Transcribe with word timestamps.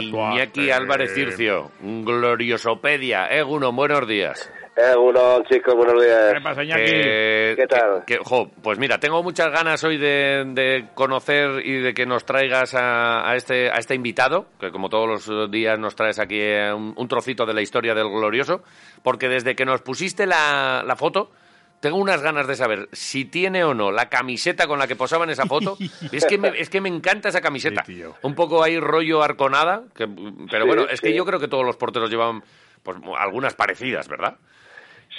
Iñaki 0.00 0.70
Álvarez 0.70 1.14
Circio, 1.14 1.70
Gloriosopedia. 1.80 3.26
Eguno, 3.28 3.72
buenos 3.72 4.06
días. 4.08 4.50
Eguno, 4.76 5.42
chicos, 5.48 5.72
buenos 5.76 6.02
días. 6.02 6.34
¿Qué 6.34 6.40
pasa, 6.40 6.64
Iñaki? 6.64 6.84
Que- 6.84 7.54
¿Qué 7.56 7.66
tal? 7.68 8.04
que- 8.04 8.18
jo, 8.18 8.50
pues 8.60 8.76
mira, 8.76 8.98
tengo 8.98 9.22
muchas 9.22 9.52
ganas 9.52 9.84
hoy 9.84 9.98
de, 9.98 10.42
de 10.48 10.88
conocer 10.94 11.64
y 11.64 11.78
de 11.78 11.94
que 11.94 12.06
nos 12.06 12.24
traigas 12.24 12.74
a, 12.74 13.28
a 13.30 13.36
este, 13.36 13.70
a 13.70 13.74
este 13.76 13.94
invitado, 13.94 14.46
que 14.58 14.72
como 14.72 14.88
todos 14.88 15.28
los 15.28 15.50
días 15.52 15.78
nos 15.78 15.94
traes 15.94 16.18
aquí 16.18 16.40
eh, 16.40 16.72
un, 16.72 16.92
un 16.96 17.06
trocito 17.08 17.46
de 17.46 17.54
la 17.54 17.62
historia 17.62 17.94
del 17.94 18.08
glorioso, 18.08 18.62
porque 19.04 19.28
desde 19.28 19.54
que 19.54 19.64
nos 19.64 19.80
pusiste 19.80 20.26
la, 20.26 20.82
la 20.84 20.96
foto, 20.96 21.30
tengo 21.78 21.96
unas 21.96 22.20
ganas 22.20 22.48
de 22.48 22.56
saber 22.56 22.88
si 22.90 23.26
tiene 23.26 23.62
o 23.62 23.74
no 23.74 23.92
la 23.92 24.08
camiseta 24.08 24.66
con 24.66 24.80
la 24.80 24.88
que 24.88 24.96
posaba 24.96 25.22
en 25.22 25.30
esa 25.30 25.46
foto. 25.46 25.76
es, 26.10 26.26
que 26.26 26.36
me, 26.36 26.48
es 26.48 26.68
que 26.68 26.80
me 26.80 26.88
encanta 26.88 27.28
esa 27.28 27.40
camiseta. 27.40 27.84
Sí, 27.84 27.94
tío. 27.94 28.16
Un 28.22 28.34
poco 28.34 28.64
ahí 28.64 28.80
rollo 28.80 29.22
arconada, 29.22 29.84
que- 29.94 30.08
pero 30.50 30.64
Sí, 30.64 30.66
bueno, 30.66 30.86
es 30.90 31.00
que 31.00 31.14
yo 31.14 31.24
creo 31.24 31.38
que 31.38 31.46
todos 31.46 31.64
los 31.64 31.76
porteros 31.76 32.10
llevan 32.10 32.42
pues, 32.82 32.96
algunas 33.16 33.54
parecidas, 33.54 34.08
¿verdad? 34.08 34.36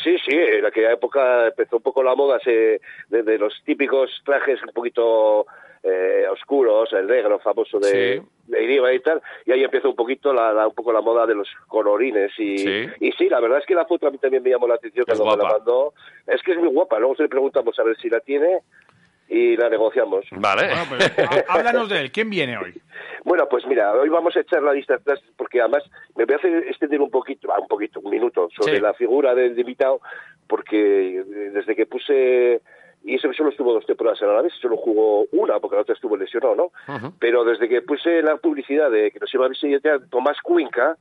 Sí, 0.05 0.17
sí, 0.23 0.35
en 0.37 0.63
aquella 0.65 0.91
época 0.93 1.47
empezó 1.47 1.77
un 1.77 1.81
poco 1.81 2.03
la 2.03 2.13
moda 2.15 2.39
se, 2.39 2.79
de, 3.09 3.23
de 3.23 3.37
los 3.39 3.53
típicos 3.65 4.09
trajes 4.23 4.61
un 4.63 4.71
poquito 4.71 5.47
eh, 5.83 6.25
oscuros, 6.31 6.93
el 6.93 7.07
negro 7.07 7.39
famoso 7.39 7.79
de, 7.79 8.19
Sí. 8.21 8.27
de 8.47 8.63
Iriba 8.63 8.93
y 8.93 8.99
tal, 8.99 9.21
y 9.45 9.51
ahí 9.51 9.63
empezó 9.63 9.89
un 9.89 9.95
poquito 9.95 10.31
la, 10.31 10.53
la- 10.53 10.67
un 10.67 10.73
poco 10.75 10.93
la 10.93 11.01
moda 11.01 11.25
de 11.25 11.33
los 11.35 11.47
colorines 11.67 12.31
y 12.39 12.57
Sí. 12.59 12.87
y 12.99 13.11
sí, 13.13 13.29
la 13.29 13.39
verdad 13.39 13.59
es 13.59 13.65
que 13.65 13.73
la 13.75 13.85
foto 13.85 14.07
a 14.07 14.11
mí 14.11 14.17
también 14.19 14.43
me 14.43 14.51
llamó 14.51 14.67
la 14.67 14.75
atención 14.75 15.05
Es 15.07 15.17
cuando 15.19 15.37
me 15.37 15.43
la 15.43 15.49
mandó. 15.57 15.93
Es 16.27 16.41
que 16.43 16.51
es 16.53 16.57
muy 16.59 16.69
guapa, 16.69 16.99
luego 16.99 17.15
se 17.15 17.23
le 17.23 17.29
preguntamos 17.29 17.77
a 17.79 17.83
ver 17.83 17.97
si 17.97 18.09
la 18.09 18.19
tiene 18.19 18.59
y 19.27 19.55
la 19.57 19.69
negociamos. 19.69 20.25
Vale. 20.31 20.67
Bueno, 20.67 20.83
pues, 20.89 21.19
há- 21.19 21.53
háblanos 21.53 21.89
de 21.89 21.99
él. 22.01 22.11
¿Quién 22.11 22.29
viene 22.29 22.57
hoy? 22.57 22.73
Bueno, 23.23 23.47
pues 23.49 23.65
mira, 23.65 23.91
hoy 23.93 24.09
vamos 24.09 24.35
a 24.37 24.41
echar 24.41 24.61
la 24.61 24.73
lista 24.73 24.95
atrás 24.95 25.19
porque 25.35 25.59
además 25.59 25.83
me 26.15 26.25
voy 26.25 26.35
a 26.35 26.37
hacer 26.37 26.55
extender 26.67 27.01
un 27.01 27.09
poquito, 27.09 27.51
ah, 27.53 27.59
un 27.59 27.67
poquito, 27.67 27.99
un 27.99 28.11
minuto 28.11 28.49
sobre 28.55 28.75
Sí. 28.75 28.81
la 28.81 28.93
figura 28.93 29.33
del 29.33 29.57
invitado 29.57 29.99
porque 30.47 31.17
eh, 31.19 31.23
desde 31.53 31.75
que 31.75 31.85
puse 31.87 32.61
y 33.03 33.15
ese 33.15 33.31
solo 33.33 33.49
estuvo 33.49 33.71
dos 33.73 33.85
temporadas 33.85 34.21
a 34.23 34.25
la 34.27 34.41
vez, 34.41 34.53
solo 34.61 34.77
jugó 34.77 35.25
una 35.31 35.59
porque 35.59 35.75
la 35.75 35.81
otra 35.83 35.93
estuvo 35.93 36.17
lesionado, 36.17 36.55
¿no? 36.55 37.11
Pero 37.19 37.43
desde 37.43 37.69
que 37.69 37.81
puse 37.83 38.21
la 38.23 38.37
publicidad 38.37 38.89
de 38.89 39.11
que 39.11 39.19
nos 39.19 39.31
iba 39.33 39.45
a 39.45 39.49
visitar 39.49 40.01
Tomás 40.09 40.37
Cuenca, 40.41 40.97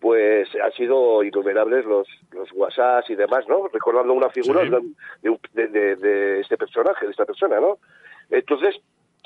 pues 0.00 0.48
han 0.62 0.72
sido 0.72 1.22
innumerables 1.24 1.84
los, 1.84 2.06
los 2.32 2.50
WhatsApps 2.52 3.10
y 3.10 3.16
demás, 3.16 3.48
¿no? 3.48 3.68
Recordando 3.68 4.12
una 4.12 4.30
figura 4.30 4.62
Sí. 4.64 4.70
de, 5.52 5.66
de 5.68 5.96
de- 5.96 6.40
este 6.40 6.56
personaje, 6.56 7.04
de 7.06 7.10
esta 7.10 7.24
persona, 7.26 7.58
¿no? 7.60 7.78
Entonces, 8.30 8.76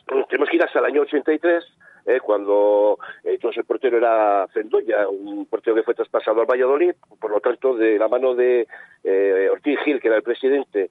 pues, 0.07 0.27
tenemos 0.29 0.49
que 0.49 0.57
ir 0.57 0.63
hasta 0.65 0.79
el 0.79 0.87
año 0.87 1.03
83, 1.03 1.65
eh, 2.07 2.21
cuando 2.21 2.99
eh, 3.23 3.35
entonces 3.35 3.59
el 3.59 3.65
portero 3.65 3.97
era 3.99 4.47
Fendoya, 4.53 5.09
un 5.09 5.47
portero 5.47 5.77
que 5.77 5.83
fue 5.83 5.95
traspasado 5.95 6.41
al 6.41 6.47
Valladolid, 6.47 6.95
por 7.21 7.31
lo 7.31 7.41
tanto, 7.41 7.75
de 7.77 7.99
la 7.99 8.09
mano 8.09 8.35
de 8.35 8.67
eh, 9.05 9.49
Ortiz 9.53 9.79
Gil, 9.85 10.01
que 10.01 10.09
era 10.09 10.17
el 10.17 10.23
presidente, 10.23 10.91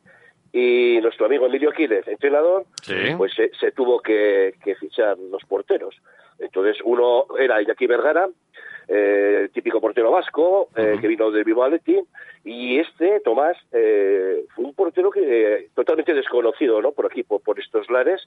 y 0.54 1.00
nuestro 1.02 1.26
amigo 1.26 1.48
Emilio 1.48 1.72
Quiles, 1.72 2.08
entrenador, 2.08 2.66
Sí. 2.84 2.94
pues 3.18 3.34
se, 3.34 3.50
se 3.60 3.72
tuvo 3.72 4.00
que, 4.02 4.54
que 4.64 4.76
fichar 4.76 5.18
los 5.18 5.44
porteros. 5.46 5.96
Entonces, 6.40 6.78
uno 6.84 7.26
era 7.40 7.62
Iñaki 7.62 7.88
Vergara, 7.88 8.28
eh, 8.94 9.50
típico 9.54 9.80
portero 9.80 10.12
vasco, 10.12 10.68
eh, 10.76 10.98
que 11.00 11.08
vino 11.08 11.32
del 11.32 11.44
Vivo 11.46 11.64
Atleti, 11.64 11.98
y 12.44 12.78
este, 12.80 13.22
Tomás, 13.22 13.56
eh, 13.72 14.44
fue 14.54 14.66
un 14.66 14.74
portero 14.74 15.10
que 15.10 15.22
eh, 15.56 15.70
totalmente 15.74 16.14
desconocido, 16.14 16.82
¿no? 16.82 16.92
Por 16.92 17.06
aquí, 17.06 17.24
por, 17.24 17.42
por 17.42 17.58
estos 17.60 17.90
lares, 17.90 18.22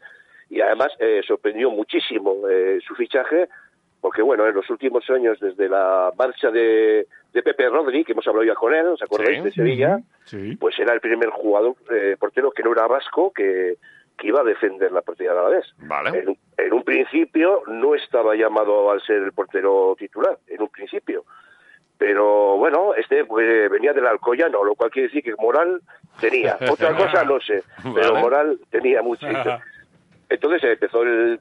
y 0.48 0.60
además 0.60 0.88
eh, 0.98 1.20
sorprendió 1.26 1.70
muchísimo 1.70 2.48
eh, 2.48 2.78
su 2.86 2.94
fichaje, 2.94 3.48
porque 4.00 4.22
bueno, 4.22 4.46
en 4.46 4.54
los 4.54 4.68
últimos 4.70 5.08
años, 5.10 5.38
desde 5.40 5.68
la 5.68 6.10
marcha 6.18 6.50
de, 6.50 7.06
de 7.32 7.42
Pepe 7.42 7.68
Rodri, 7.68 8.04
que 8.04 8.12
hemos 8.12 8.26
hablado 8.26 8.44
ya 8.44 8.54
con 8.54 8.74
él, 8.74 8.86
¿os 8.86 9.02
acordáis? 9.02 9.38
Sí. 9.38 9.44
De 9.44 9.52
Sevilla, 9.52 9.98
Sí. 10.24 10.56
pues 10.56 10.78
era 10.78 10.94
el 10.94 11.00
primer 11.00 11.28
jugador 11.30 11.74
eh, 11.90 12.16
portero 12.18 12.50
que 12.50 12.62
no 12.62 12.72
era 12.72 12.86
vasco 12.86 13.32
que, 13.32 13.76
que 14.16 14.28
iba 14.28 14.40
a 14.40 14.44
defender 14.44 14.92
la 14.92 15.02
partida 15.02 15.32
de 15.32 15.38
Alavés. 15.40 15.74
Vale. 15.78 16.18
En, 16.18 16.28
un- 16.30 16.38
en 16.56 16.72
un 16.72 16.84
principio 16.84 17.62
no 17.66 17.94
estaba 17.94 18.34
llamado 18.36 18.90
al 18.90 19.00
ser 19.02 19.22
el 19.22 19.32
portero 19.32 19.94
titular, 19.98 20.38
en 20.46 20.62
un 20.62 20.68
principio. 20.68 21.24
Pero 21.98 22.56
bueno, 22.56 22.94
este 22.94 23.24
pues, 23.24 23.70
venía 23.70 23.92
del 23.92 24.06
Alcoyano, 24.06 24.64
lo 24.64 24.74
cual 24.74 24.90
quiere 24.90 25.08
decir 25.08 25.22
que 25.22 25.34
moral 25.40 25.80
tenía. 26.20 26.56
Otra 26.70 26.94
cosa 26.96 27.24
no 27.24 27.40
sé, 27.40 27.62
pero 27.94 28.12
Vale. 28.12 28.20
moral 28.20 28.58
tenía 28.70 29.00
mucho. 29.02 29.26
Entonces 30.28 30.62
empezó 30.64 31.02
el- 31.02 31.40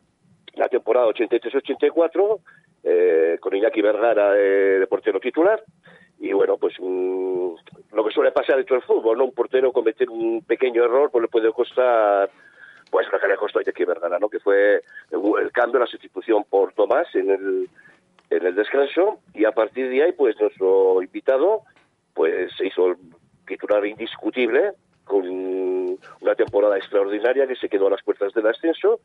la 0.55 0.67
temporada 0.69 1.07
83-84 1.07 2.39
eh, 2.83 3.37
con 3.39 3.55
Iñaki 3.55 3.81
Vergara 3.81 4.33
eh, 4.37 4.77
de 4.79 4.87
portero 4.87 5.19
titular. 5.19 5.63
Y 6.19 6.31
bueno, 6.31 6.57
pues 6.57 6.75
mm, 6.79 7.53
lo 7.93 8.05
que 8.05 8.11
suele 8.11 8.31
pasar 8.31 8.57
dentro 8.57 8.75
del 8.75 8.85
fútbol, 8.85 9.17
¿no? 9.17 9.25
Un 9.25 9.33
portero 9.33 9.71
cometer 9.73 10.09
un 10.09 10.43
pequeño 10.45 10.83
error 10.85 11.09
pues 11.11 11.23
le 11.23 11.27
puede 11.27 11.51
costar, 11.51 12.29
pues 12.93 13.11
lo 13.11 13.19
que 13.19 13.27
le 13.27 13.37
costó 13.37 13.57
a 13.57 13.63
Iñaki 13.63 13.85
Vergara, 13.85 14.19
¿no? 14.19 14.29
Que 14.29 14.39
fue 14.39 14.83
el, 15.09 15.51
cambio, 15.51 15.79
la 15.79 15.87
sustitución 15.87 16.45
por 16.47 16.73
Tomás 16.73 17.07
en 17.15 17.31
el, 17.31 17.67
en 18.29 18.45
el 18.45 18.53
descanso. 18.53 19.17
Y 19.33 19.45
a 19.45 19.51
partir 19.51 19.89
de 19.89 20.03
ahí, 20.03 20.11
pues 20.11 20.39
nuestro 20.39 21.01
invitado 21.01 21.63
pues 22.13 22.55
se 22.55 22.67
hizo 22.67 22.89
el 22.89 22.97
titular 23.47 23.83
indiscutible 23.83 24.73
con 25.05 25.27
una 25.27 26.35
temporada 26.35 26.77
extraordinaria 26.77 27.47
que 27.47 27.55
se 27.55 27.67
quedó 27.67 27.87
a 27.87 27.89
las 27.89 28.03
puertas 28.03 28.31
del 28.31 28.45
ascenso 28.45 28.99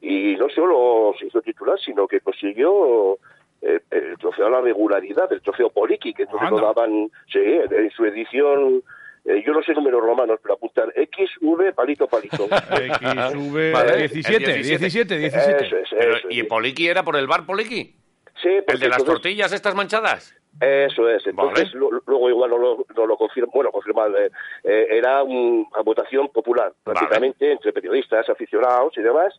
y 0.00 0.34
no 0.34 0.48
solo 0.48 1.14
se 1.16 1.26
hizo 1.26 1.40
titular, 1.40 1.78
sino 1.78 2.08
que 2.08 2.18
consiguió 2.22 3.16
eh, 3.62 3.78
el 3.92 4.18
trofeo 4.18 4.48
a 4.48 4.50
la 4.50 4.60
regularidad, 4.60 5.32
el 5.32 5.40
trofeo 5.40 5.70
Poliki, 5.70 6.14
que 6.14 6.24
entonces 6.24 6.50
lo 6.50 6.60
daban, 6.60 7.08
sí, 7.32 7.38
en 7.38 7.90
su 7.92 8.04
edición, 8.06 8.82
eh, 9.24 9.42
yo 9.46 9.52
no 9.52 9.62
sé 9.62 9.72
números 9.74 10.00
romanos, 10.02 10.38
pero 10.42 10.54
apuntar 10.54 10.92
XV 10.94 11.74
palito 11.74 12.06
palito. 12.06 12.46
XV 12.48 13.72
Vale, 13.72 13.96
17, 13.96 14.44
el 14.54 14.62
17, 14.62 15.18
17. 15.18 15.54
Eso 15.66 15.76
es, 15.76 15.88
Pero, 15.90 16.16
eso 16.16 16.28
es. 16.28 16.36
¿Y 16.36 16.42
Poliki 16.44 16.86
era 16.88 17.02
por 17.02 17.16
el 17.16 17.26
bar 17.26 17.44
Poliki? 17.46 17.94
Sí, 18.42 18.48
¿El 18.48 18.64
porque 18.64 18.78
de 18.80 18.88
las 18.88 19.04
tortillas 19.04 19.52
estas 19.52 19.74
manchadas? 19.74 20.34
Eso 20.60 21.08
es. 21.08 21.26
Entonces, 21.26 21.72
Vale. 21.74 21.78
lo- 21.78 22.02
luego 22.06 22.28
igual 22.30 22.50
no 22.50 22.58
lo, 22.58 22.86
no 22.96 23.06
lo 23.06 23.16
confirma, 23.16 23.50
bueno, 23.54 23.70
confirma, 23.70 24.06
eh, 24.08 24.30
eh, 24.64 24.86
era 24.90 25.22
un- 25.22 25.66
una 25.72 25.82
votación 25.82 26.28
popular, 26.30 26.72
Vale. 26.84 26.98
prácticamente 26.98 27.52
entre 27.52 27.72
periodistas, 27.72 28.28
aficionados 28.28 28.96
y 28.96 29.02
demás. 29.02 29.38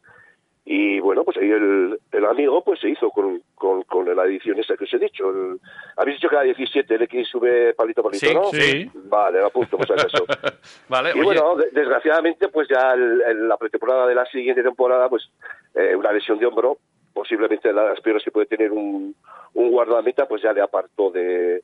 Y 0.63 0.99
bueno, 0.99 1.23
pues 1.23 1.37
ahí 1.37 1.49
el, 1.49 1.97
el 2.11 2.25
amigo 2.25 2.63
pues 2.63 2.79
se 2.79 2.89
hizo 2.89 3.09
con, 3.09 3.41
con, 3.55 3.81
con 3.83 4.15
la 4.15 4.25
edición 4.25 4.59
esa 4.59 4.77
que 4.77 4.83
os 4.83 4.93
he 4.93 4.99
dicho. 4.99 5.29
El- 5.29 5.59
Habéis 5.97 6.17
dicho 6.17 6.29
que 6.29 6.35
era 6.35 6.43
17, 6.43 6.93
el 6.95 7.01
X 7.03 7.27
sube 7.29 7.73
palito 7.73 8.03
palito, 8.03 8.25
Sí, 8.27 8.33
¿no? 8.33 8.43
sí. 8.51 8.89
Vale, 9.05 9.39
lo 9.39 9.47
apunto, 9.47 9.77
pues 9.77 9.89
a 9.89 9.95
eso. 9.95 10.23
Vale, 10.87 11.09
Y 11.09 11.13
oye, 11.13 11.23
bueno, 11.23 11.55
de- 11.55 11.71
desgraciadamente, 11.71 12.47
pues 12.49 12.67
ya 12.69 12.93
el- 12.93 13.21
el- 13.21 13.47
la 13.47 13.57
pretemporada 13.57 14.05
de 14.05 14.13
la 14.15 14.25
siguiente 14.27 14.61
temporada, 14.61 15.09
pues 15.09 15.27
eh, 15.73 15.95
una 15.95 16.11
lesión 16.11 16.37
de 16.37 16.45
hombro, 16.45 16.77
posiblemente 17.13 17.67
de 17.69 17.73
las 17.73 17.99
peores 18.01 18.23
que 18.23 18.31
puede 18.31 18.45
tener 18.45 18.71
un, 18.71 19.15
un 19.55 19.71
guardameta, 19.71 20.27
pues 20.27 20.41
ya 20.43 20.53
le 20.53 20.61
apartó 20.61 21.09
de, 21.09 21.61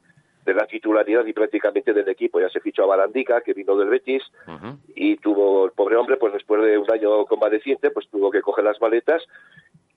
de 0.47 0.53
la 0.53 0.65
titularidad 0.65 1.25
y 1.25 1.33
prácticamente 1.33 1.93
del 1.93 2.07
equipo. 2.09 2.39
Ya 2.39 2.49
se 2.49 2.59
fichó 2.61 2.83
a 2.83 2.87
Barandica, 2.87 3.41
que 3.41 3.53
vino 3.53 3.75
del 3.77 3.89
Betis, 3.89 4.23
y 4.95 5.17
tuvo 5.17 5.65
el 5.65 5.71
pobre 5.71 5.97
hombre, 5.97 6.17
pues 6.17 6.33
después 6.33 6.61
de 6.63 6.77
un 6.77 6.89
año 6.91 7.25
convaleciente, 7.25 7.91
pues 7.91 8.07
tuvo 8.09 8.31
que 8.31 8.41
coger 8.41 8.63
las 8.63 8.79
maletas 8.81 9.21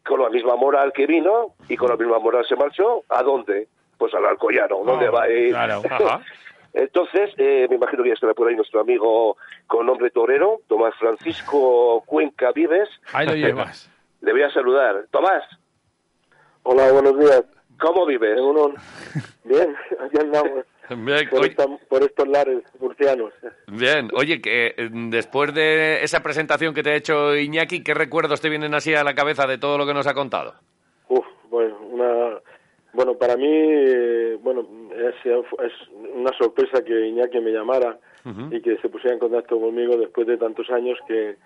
con 0.05 0.20
la 0.20 0.29
misma 0.29 0.56
moral 0.56 0.93
que 0.93 1.06
vino 1.06 1.55
y 1.69 1.76
con 1.76 1.88
la 1.88 1.97
misma 1.97 2.19
moral 2.19 2.44
se 2.47 2.56
marchó. 2.56 3.05
¿A 3.08 3.23
dónde? 3.23 3.69
Pues 3.97 4.12
al 4.14 4.26
Alcoyano. 4.26 4.82
¿Dónde 4.85 5.06
Ah, 5.06 5.11
va 5.11 5.23
a 5.23 5.31
ir? 5.31 5.50
claro. 5.50 5.82
Ajá. 5.91 6.20
Entonces, 6.73 7.31
eh, 7.37 7.67
me 7.69 7.76
imagino 7.76 8.03
que 8.03 8.11
ya 8.11 8.14
estará 8.14 8.32
por 8.35 8.49
ahí 8.49 8.55
nuestro 8.56 8.81
amigo 8.81 9.37
con 9.67 9.87
nombre 9.87 10.11
torero, 10.11 10.61
Tomás 10.69 10.94
Francisco 10.99 12.03
Cuenca 12.06 12.53
Vives. 12.53 12.88
Ahí 13.12 13.26
lo 13.26 13.35
llevas. 13.35 13.91
Le 14.20 14.32
voy 14.32 14.43
a 14.43 14.50
saludar. 14.53 15.06
Tomás, 15.11 15.43
Hola, 16.62 16.93
buenos 16.93 17.19
días. 17.19 17.43
¿Cómo 17.81 18.06
vives? 18.06 18.38
Uno... 18.41 18.73
Bien, 19.44 19.75
aquí 20.00 20.19
andamos 20.21 20.65
Bien, 20.91 21.29
por, 21.31 21.41
oye, 21.41 21.49
esta- 21.50 21.67
por 21.88 22.03
estos 22.03 22.29
lares 22.29 22.62
murcianos. 22.81 23.32
bien. 23.69 24.09
Oye, 24.15 24.41
que 24.41 24.75
eh, 24.77 24.88
después 24.93 25.55
de 25.55 26.03
esa 26.03 26.21
presentación 26.23 26.75
que 26.75 26.82
te 26.82 26.91
ha 26.91 26.97
hecho 26.97 27.37
Iñaki, 27.37 27.82
¿qué 27.85 27.94
recuerdos 27.94 28.41
te 28.41 28.49
vienen 28.49 28.75
así 28.75 28.93
a 28.94 29.05
la 29.05 29.15
cabeza 29.15 29.47
de 29.47 29.59
todo 29.59 29.79
lo 29.79 29.87
que 29.87 29.94
nos 29.94 30.06
ha 30.09 30.15
contado? 30.15 30.55
Uf, 31.09 31.25
bueno, 31.49 31.79
una... 31.91 32.38
Bueno, 32.93 33.15
para 33.15 33.37
mí, 33.37 33.47
eh, 33.49 34.37
bueno, 34.43 34.67
es, 34.93 35.15
es 35.25 35.73
una 36.12 36.32
sorpresa 36.37 36.82
que 36.85 37.06
Iñaki 37.06 37.38
me 37.41 37.53
llamara 37.53 37.97
y 38.50 38.61
que 38.61 38.77
se 38.79 38.88
pusiera 38.88 39.15
en 39.15 39.21
contacto 39.21 39.59
conmigo 39.61 39.97
después 39.97 40.27
de 40.27 40.37
tantos 40.37 40.69
años 40.71 40.99
que 41.06 41.37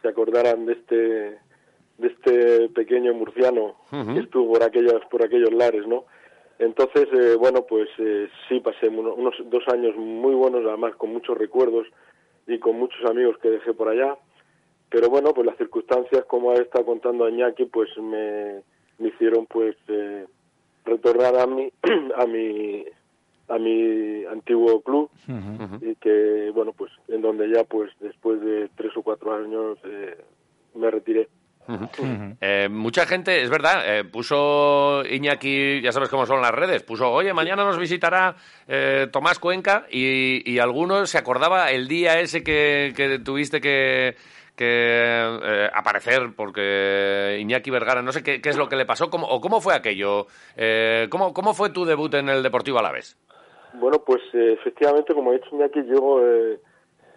se 0.00 0.08
acordaran 0.08 0.64
de 0.64 0.72
este 0.74 1.38
de 2.02 2.08
este 2.08 2.68
pequeño 2.70 3.14
murciano 3.14 3.76
que 3.90 4.20
estuvo 4.20 4.54
por 4.54 4.62
aquellos, 4.62 5.00
por 5.10 5.24
aquellos 5.24 5.52
lares, 5.52 5.86
¿no? 5.86 6.04
Entonces, 6.58 7.08
eh, 7.12 7.36
bueno, 7.38 7.64
pues 7.66 7.88
eh, 7.98 8.28
sí, 8.48 8.60
pasé 8.60 8.88
unos 8.88 9.34
dos 9.46 9.64
años 9.68 9.96
muy 9.96 10.34
buenos, 10.34 10.64
además 10.66 10.94
con 10.96 11.12
muchos 11.12 11.36
recuerdos 11.38 11.86
y 12.46 12.58
con 12.58 12.78
muchos 12.78 13.04
amigos 13.08 13.38
que 13.38 13.50
dejé 13.50 13.72
por 13.72 13.88
allá. 13.88 14.16
Pero 14.90 15.08
bueno, 15.08 15.32
pues 15.32 15.46
las 15.46 15.56
circunstancias, 15.56 16.24
como 16.26 16.52
está 16.52 16.84
contando 16.84 17.24
Añaki, 17.24 17.64
pues 17.64 17.88
me, 17.98 18.62
me 18.98 19.08
hicieron 19.08 19.46
pues 19.46 19.76
eh, 19.88 20.26
retornar 20.84 21.36
a 21.36 21.46
mi, 21.46 21.72
a 22.16 22.26
mi 22.26 22.84
a 23.48 23.58
mi 23.58 24.24
antiguo 24.26 24.80
club 24.80 25.10
y 25.82 25.94
que 25.96 26.50
bueno 26.54 26.72
pues 26.72 26.90
en 27.08 27.20
donde 27.20 27.50
ya 27.50 27.64
pues 27.64 27.90
después 28.00 28.40
de 28.40 28.70
tres 28.76 28.96
o 28.96 29.02
cuatro 29.02 29.34
años 29.34 29.78
eh, 29.84 30.16
me 30.74 30.90
retiré 30.90 31.28
eh, 32.40 32.68
mucha 32.70 33.06
gente, 33.06 33.42
es 33.42 33.50
verdad, 33.50 33.82
eh, 33.86 34.04
puso 34.04 35.04
Iñaki, 35.04 35.80
ya 35.80 35.92
sabes 35.92 36.08
cómo 36.08 36.26
son 36.26 36.42
las 36.42 36.50
redes, 36.50 36.82
puso, 36.82 37.10
oye, 37.10 37.32
mañana 37.32 37.64
nos 37.64 37.78
visitará 37.78 38.34
eh, 38.66 39.06
Tomás 39.12 39.38
Cuenca 39.38 39.86
y, 39.90 40.50
y 40.50 40.58
algunos 40.58 41.10
se 41.10 41.18
acordaba 41.18 41.70
el 41.70 41.86
día 41.86 42.20
ese 42.20 42.42
que, 42.42 42.92
que 42.96 43.20
tuviste 43.20 43.60
que, 43.60 44.16
que 44.56 45.68
aparecer 45.72 46.32
porque 46.36 47.38
Iñaki 47.40 47.70
Vergara, 47.70 48.02
no 48.02 48.12
sé 48.12 48.22
qué, 48.22 48.40
qué, 48.40 48.48
es 48.48 48.56
lo 48.56 48.68
que 48.68 48.76
le 48.76 48.84
pasó 48.84 49.08
cómo, 49.08 49.28
o 49.28 49.40
cómo 49.40 49.60
fue 49.60 49.74
aquello, 49.74 50.26
¿cómo, 51.10 51.32
¿cómo 51.32 51.54
fue 51.54 51.70
tu 51.70 51.84
debut 51.84 52.12
en 52.14 52.28
el 52.28 52.42
Deportivo 52.42 52.78
Alavés? 52.78 53.16
Bueno, 53.74 54.02
pues 54.04 54.20
efectivamente, 54.32 55.14
como 55.14 55.30
ha 55.30 55.34
dicho 55.34 55.48
Iñaki, 55.52 55.84
yo 55.86 56.58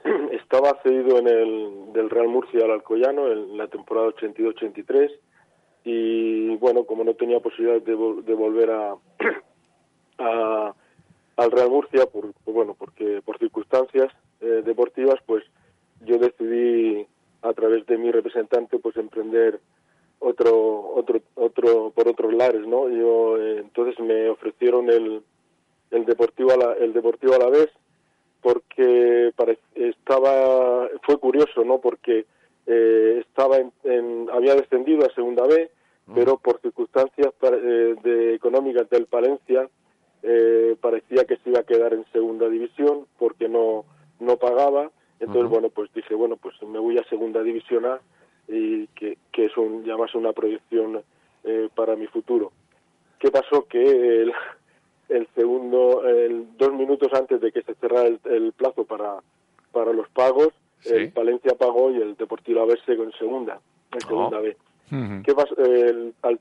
estaba 0.31 0.79
cedido 0.83 1.17
en 1.17 1.27
el 1.27 1.93
del 1.93 2.09
Real 2.09 2.27
Murcia 2.27 2.63
al 2.63 2.71
Alcoyano 2.71 3.31
en 3.31 3.57
la 3.57 3.67
temporada 3.67 4.07
82-83 4.09 5.11
y 5.83 6.55
bueno, 6.57 6.85
como 6.85 7.03
no 7.03 7.13
tenía 7.15 7.39
posibilidad 7.39 7.81
de, 7.81 7.95
de 8.23 8.33
volver 8.33 8.71
a, 8.71 8.95
a, 10.19 10.73
al 11.37 11.51
Real 11.51 11.69
Murcia 11.69 12.05
por, 12.05 12.33
bueno, 12.45 12.75
porque 12.77 13.21
por 13.23 13.37
circunstancias 13.39 14.11
eh, 14.41 14.61
deportivas, 14.65 15.19
pues 15.25 15.43
yo 16.01 16.17
decidí 16.17 17.07
a 17.41 17.53
través 17.53 17.85
de 17.87 17.97
mi 17.97 18.11
representante 18.11 18.79
pues 18.79 18.95
emprender 18.97 19.59
otro 20.19 20.93
otro 20.95 21.21
otro 21.35 21.91
por 21.91 22.07
otros 22.07 22.33
lares, 22.33 22.65
¿no? 22.67 22.89
Yo 22.89 23.37
eh, 23.37 23.59
entonces 23.59 23.99
me 23.99 24.29
ofrecieron 24.29 24.89
el 24.89 25.23
el 25.91 26.05
Deportivo 26.05 26.51
a 26.51 26.57
la, 26.57 26.73
el 26.73 26.93
Deportivo 26.93 27.35
a 27.35 27.39
la 27.39 27.49
vez 27.49 27.69
porque 28.45 29.33
estaba 29.73 30.87
fue 31.01 31.17
curioso 31.17 31.63
no 31.63 31.79
porque 31.79 32.27
eh, 32.67 33.23
estaba 33.27 33.57
en, 33.57 34.29
había 34.31 34.53
descendido 34.53 35.03
a 35.03 35.15
segunda 35.15 35.47
B 35.47 35.71
mm. 36.05 36.13
pero 36.13 36.37
por 36.37 36.61
circunstancias 36.61 37.33
eh, 37.41 37.95
de 38.03 38.35
económicas 38.35 38.87
del 38.91 39.07
Palencia 39.07 39.67
eh, 40.21 40.75
parecía 40.79 41.25
que 41.25 41.37
se 41.37 41.49
iba 41.49 41.61
a 41.61 41.65
quedar 41.65 41.95
en 41.95 42.05
segunda 42.13 42.47
división 42.47 43.07
porque 43.17 43.49
no 43.49 43.83
no 44.19 44.37
pagaba. 44.37 44.91
Entonces 45.19 45.49
bueno 45.49 45.69
pues 45.69 45.91
dije 45.95 46.13
bueno 46.13 46.37
pues 46.37 46.53
me 46.61 46.77
voy 46.77 46.99
a 46.99 47.09
segunda 47.09 47.41
división 47.41 47.87
A 47.87 47.99
y 48.47 48.85
que, 48.89 49.17
que 49.31 49.45
es 49.45 49.57
un 49.57 49.83
ya 49.85 49.97
más 49.97 50.13
una 50.13 50.33
proyección 50.33 51.01
eh, 51.45 51.67
para 51.73 51.95
mi 51.95 52.05
futuro 52.05 52.51
qué 53.17 53.31
pasó 53.31 53.65
que 53.67 53.81
el, 54.21 54.33
el 55.09 55.27
segundo, 55.35 56.07
el, 56.07 56.57
dos 56.57 56.73
minutos 56.73 57.13
antes 57.13 57.39
de 57.41 57.51
que 57.51 57.61
se 57.61 57.75
cerrara 57.75 58.07
el, 58.07 58.53
plazo 58.53 58.85
para, 58.85 59.17
para 59.71 59.93
los 59.93 60.09
pagos, 60.09 60.49
el 60.85 61.09
Valencia 61.09 61.55
pagó 61.57 61.91
y 61.91 62.01
el 62.01 62.15
Deportivo 62.15 62.61
Averse 62.61 62.93
en 62.93 63.11
segunda, 63.13 63.59
en 63.91 63.97
oh. 63.97 64.07
segunda 64.07 64.39
B. 64.39 64.55
¿Qué 65.23 65.33
pasó? 65.33 65.57
El, 65.57 66.13
al, 66.21 66.39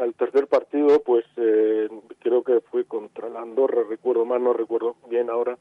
al, 0.00 0.14
tercer 0.14 0.48
partido, 0.48 1.00
pues 1.02 1.24
eh, 1.36 1.88
creo 2.18 2.42
que 2.42 2.60
fue 2.60 2.84
contra 2.84 3.28
la 3.28 3.40
Andorra, 3.40 3.82
recuerdo 3.88 4.24
más, 4.24 4.40
no 4.40 4.52
recuerdo 4.52 4.96
bien 5.08 5.30
ahora. 5.30 5.56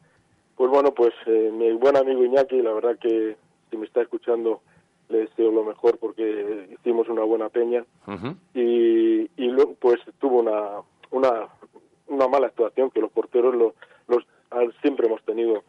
Pues 0.56 0.72
bueno, 0.72 0.94
pues 0.94 1.14
eh, 1.28 1.52
mi 1.54 1.72
buen 1.74 1.96
amigo 1.96 2.24
Iñaki, 2.24 2.62
la 2.62 2.74
verdad 2.74 2.98
que 3.00 3.36
si 3.70 3.78
me 3.78 3.86
está 3.86 4.02
escuchando, 4.02 4.62
le 5.10 5.20
deseo 5.20 5.52
lo 5.52 5.64
mejor 5.64 5.98
porque 6.00 6.70
hicimos 6.72 7.08
una 7.08 7.24
buena 7.24 7.50
peña. 7.50 7.86
Y, 8.54 9.30
y 9.38 9.48
luego, 9.50 9.76
pues 9.80 10.00
tuvo 10.20 10.40
una, 10.40 10.82
una 11.12 11.50
una 12.08 12.28
mala 12.28 12.48
actuación 12.48 12.92
que 12.92 13.02
los 13.02 13.12
porteros 13.12 13.56
los, 13.56 13.74
los 14.08 14.24
siempre 14.82 15.08
hemos 15.08 15.24
tenido. 15.24 15.64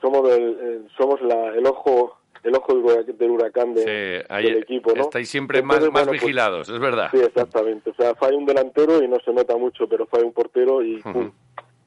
Somos 0.00 0.28
el, 0.30 0.88
somos 0.96 1.20
la, 1.20 1.48
el 1.54 1.66
ojo 1.66 2.16
el 2.42 2.54
ojo 2.54 2.74
del 2.74 3.30
huracán 3.30 3.74
de, 3.74 4.24
del 4.28 4.56
equipo, 4.58 4.92
¿no? 4.94 5.02
Estáis 5.02 5.28
siempre 5.28 5.62
más, 5.62 5.80
más 5.90 6.08
pues, 6.08 6.22
vigilados, 6.22 6.68
es 6.68 6.78
verdad. 6.78 7.08
Sí, 7.10 7.18
exactamente. 7.18 7.90
O 7.90 7.94
sea, 7.94 8.14
falla 8.14 8.36
un 8.36 8.46
delantero 8.46 9.02
y 9.02 9.08
no 9.08 9.18
se 9.20 9.32
nota 9.32 9.56
mucho, 9.56 9.86
pero 9.88 10.06
falla 10.06 10.24
un 10.24 10.32
portero 10.32 10.82
y 10.82 11.02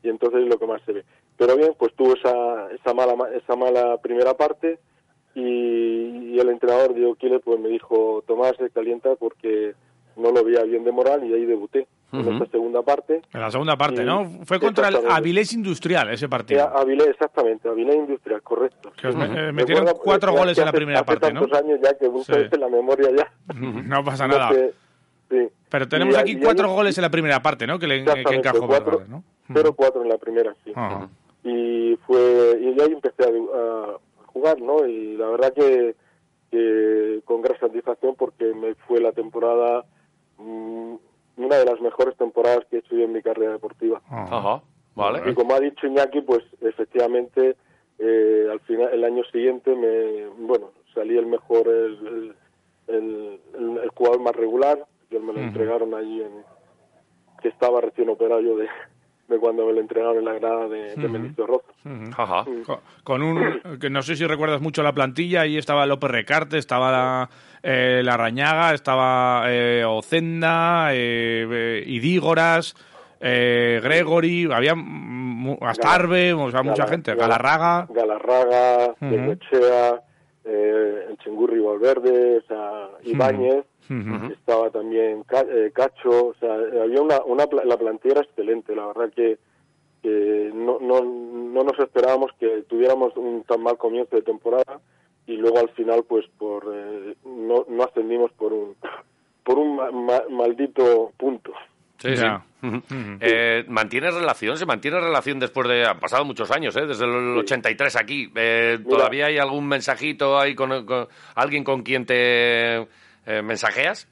Y 0.04 0.10
entonces 0.10 0.42
es 0.42 0.48
lo 0.48 0.60
que 0.60 0.68
más 0.68 0.82
se 0.86 0.94
ve. 0.94 1.06
Pero 1.38 1.56
bien, 1.56 1.74
pues 1.78 1.94
tuvo 1.96 2.14
esa, 2.14 2.70
esa, 2.72 2.94
mala, 2.94 3.16
esa 3.34 3.56
mala 3.56 3.98
primera 3.98 4.36
parte 4.36 4.78
y, 5.34 6.38
el 6.40 6.50
entrenador 6.50 6.94
Diego 6.94 7.16
Quiles 7.16 7.42
pues 7.44 7.60
me 7.60 7.70
dijo, 7.70 8.24
Tomás, 8.28 8.56
se 8.58 8.70
calienta 8.70 9.16
porque 9.16 9.74
no 10.18 10.32
lo 10.32 10.44
veía 10.44 10.64
bien 10.64 10.84
de 10.84 10.92
moral 10.92 11.24
y 11.24 11.34
ahí 11.34 11.46
debuté 11.46 11.88
en 12.14 12.34
esta 12.34 12.46
segunda 12.46 12.82
parte. 12.84 13.22
En 13.34 13.42
la 13.42 13.50
segunda 13.50 13.76
parte, 13.76 14.04
¿no? 14.04 14.30
Fue 14.46 14.60
contra 14.60 14.90
el 14.90 15.00
Avilés 15.10 15.54
Industrial 15.54 16.10
ese 16.12 16.30
partido. 16.30 16.70
Avilés, 16.76 17.08
exactamente, 17.08 17.68
Avilés 17.68 17.96
Industrial, 17.96 18.42
correcto. 18.42 18.92
Que 19.00 19.08
os 19.08 19.16
eh, 19.16 19.52
metieron 19.52 19.88
cuatro 20.04 20.32
goles 20.32 20.58
en 20.58 20.66
la 20.66 20.72
primera 20.72 21.04
parte, 21.04 21.34
¿no? 21.34 21.42
tantos 21.42 21.60
años 21.60 21.80
ya 21.84 21.98
que 21.98 22.10
muchas 22.10 22.38
veces 22.38 22.60
la 22.60 22.70
memoria 22.70 23.10
ya... 23.16 23.32
No 23.54 24.04
pasa 24.04 24.28
nada. 24.28 24.52
sí. 25.30 25.50
Pero 25.70 25.88
tenemos 25.88 26.16
aquí 26.16 26.40
cuatro 26.40 26.70
goles 26.70 26.96
en 26.98 27.02
la 27.02 27.10
primera 27.10 27.42
parte, 27.42 27.66
¿no? 27.66 27.80
Que, 27.80 27.88
le, 27.88 28.06
que 28.06 28.36
encajó 28.36 28.68
cuatro, 28.68 29.04
¿no? 29.08 29.24
0-4 29.50 30.04
en 30.04 30.10
la 30.10 30.18
primera, 30.18 30.56
sí. 30.64 30.72
Y 31.44 31.98
fue 32.08 32.58
y 32.62 32.80
ahí 32.80 32.92
empecé 32.94 33.24
a, 33.24 33.98
jugar, 34.28 34.62
¿no? 34.62 34.86
Y 34.86 35.18
la 35.18 35.28
verdad 35.28 35.54
que, 35.54 35.96
que 36.52 37.22
con 37.26 37.42
gran 37.42 37.60
satisfacción 37.60 38.16
porque 38.16 38.54
me 38.54 38.76
fue 38.76 39.02
la 39.02 39.12
temporada... 39.12 39.84
Mmm, 40.38 40.96
una 41.38 41.58
de 41.58 41.66
las 41.66 41.82
mejores 41.82 42.16
temporadas 42.18 42.66
que 42.70 42.78
he 42.78 42.80
hecho 42.80 42.96
yo 42.96 43.04
en 43.04 43.14
mi 43.14 43.22
carrera 43.22 43.54
deportiva. 43.54 44.02
Ajá, 44.10 44.62
vale. 44.96 45.30
Y 45.30 45.34
como 45.34 45.54
ha 45.54 45.60
dicho 45.60 45.88
Iñaki, 45.88 46.22
pues 46.22 46.44
efectivamente 46.62 47.56
eh, 48.00 48.48
al 48.52 48.60
final 48.62 48.90
el 48.94 49.04
año 49.04 49.24
siguiente 49.32 49.76
me 49.76 50.28
bueno 50.46 50.72
salí 50.94 51.18
el 51.18 51.26
mejor 51.26 51.68
el, 51.68 52.36
el, 52.88 53.40
el, 53.54 53.90
jugador 53.96 54.22
más 54.22 54.36
regular 54.36 54.86
que 55.10 55.20
me 55.20 55.34
lo 55.34 55.40
entregaron 55.40 55.94
allí 55.94 56.22
en 56.22 56.44
que 57.42 57.50
estaba 57.50 57.82
recién 57.82 58.10
operado 58.10 58.42
yo 58.42 58.58
de, 58.58 58.68
de 59.28 59.38
cuando 59.38 59.66
me 59.66 59.74
lo 59.74 59.80
entregaron 59.80 60.18
en 60.18 60.26
la 60.26 60.34
grada 60.34 60.68
de, 60.68 60.96
de 60.96 61.46
Rozo. 61.46 61.66
Ajá. 62.18 62.46
Con, 63.04 63.24
un, 63.24 63.80
que 63.80 63.90
no 63.90 64.02
sé 64.02 64.16
si 64.16 64.26
recuerdas 64.26 64.62
mucho 64.62 64.84
la 64.84 64.94
plantilla, 64.94 65.42
ahí 65.42 65.58
estaba 65.58 65.86
López 65.86 66.12
Recarte, 66.12 66.58
estaba 66.58 66.92
la, 66.92 67.30
eh, 67.64 68.02
la 68.04 68.18
Rañaga, 68.18 68.74
estaba 68.74 69.44
eh, 69.48 69.84
Ocenda, 69.86 70.90
eh, 70.92 71.84
Idígoras, 71.86 72.76
eh, 73.20 73.80
Gregory, 73.82 74.50
había 74.52 74.76
Astarbe, 75.62 76.34
o 76.34 76.52
sea, 76.52 76.64
mucha 76.64 76.88
gente, 76.88 77.16
Galarraga. 77.16 77.88
Galarraga, 77.90 78.96
uh 79.02 79.36
el 80.46 81.18
Chengurri 81.24 81.60
Valverde, 81.62 82.40
o 82.40 82.42
sea, 82.42 82.90
Ibáñez, 83.04 83.64
estaba 84.32 84.70
también 84.70 85.24
Cacho, 85.24 86.28
o 86.28 86.36
sea, 86.40 86.54
había 86.54 87.02
una, 87.02 87.24
una, 87.24 87.46
la 87.66 87.78
plantilla 87.78 88.14
era 88.14 88.22
excelente, 88.22 88.76
la 88.76 88.88
verdad 88.88 89.12
que 89.14 89.38
no, 90.54 90.80
no, 90.80 91.02
no 91.02 91.64
nos 91.64 91.80
esperábamos 91.80 92.32
que 92.40 92.64
tuviéramos 92.68 93.16
un 93.16 93.44
tan 93.44 93.62
mal 93.62 93.78
comienzo 93.78 94.16
de 94.16 94.22
temporada 94.22 94.80
y 95.26 95.38
luego 95.38 95.60
al 95.60 95.70
final 95.70 96.04
pues 96.04 96.26
por 96.38 96.72
eh, 96.74 97.16
no, 97.26 97.66
no 97.70 97.84
ascendimos 97.84 98.32
por 98.34 98.52
un 98.52 98.76
por 99.44 99.58
un 99.58 99.76
maldito 100.30 101.12
punto. 101.18 101.52
Sí, 101.98 102.18
sí. 102.18 102.26
Eh, 103.22 103.66
¿Mantienes 103.68 104.14
relación? 104.14 104.58
¿Se 104.58 104.66
mantiene 104.66 105.00
relación 105.00 105.40
después 105.40 105.68
de... 105.70 105.86
Han 105.86 106.00
pasado 106.00 106.26
muchos 106.26 106.52
años, 106.52 106.76
¿eh? 106.76 106.86
Desde 106.86 107.06
el 107.06 107.38
83 107.38 107.96
aquí. 107.96 108.32
Eh, 108.36 108.80
¿Todavía 108.90 109.28
hay 109.28 109.38
algún 109.38 109.68
mensajito 109.68 110.38
ahí 110.38 110.56
con, 110.56 110.86
alguien 111.36 111.64
con 111.64 111.84
quien 111.84 112.06
te 112.06 112.88
eh, 113.26 113.42
mensajeas? 113.42 114.08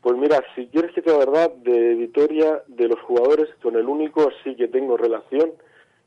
Pues 0.00 0.16
mira, 0.16 0.42
si 0.54 0.66
quieres 0.68 0.92
que 0.92 1.02
te 1.02 1.12
verdad, 1.12 1.50
de 1.56 1.94
Vitoria, 1.94 2.62
de 2.68 2.88
los 2.88 3.00
jugadores, 3.00 3.48
con 3.62 3.76
el 3.76 3.88
único 3.88 4.30
sí 4.44 4.54
que 4.54 4.68
tengo 4.68 4.96
relación 4.96 5.52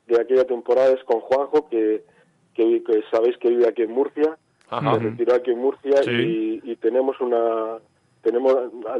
de 0.06 0.20
aquella 0.20 0.44
temporada 0.44 0.92
es 0.92 1.04
con 1.04 1.20
Juanjo, 1.20 1.68
que, 1.68 2.02
que, 2.54 2.82
sabéis 3.10 3.36
que 3.38 3.50
vive 3.50 3.68
aquí 3.68 3.82
en 3.82 3.92
Murcia, 3.92 4.38
se 4.70 4.98
retiró 4.98 5.34
aquí 5.34 5.50
en 5.50 5.58
Murcia 5.58 6.00
y, 6.04 6.76
tenemos 6.76 7.20
una... 7.20 7.78
tenemos 8.22 8.54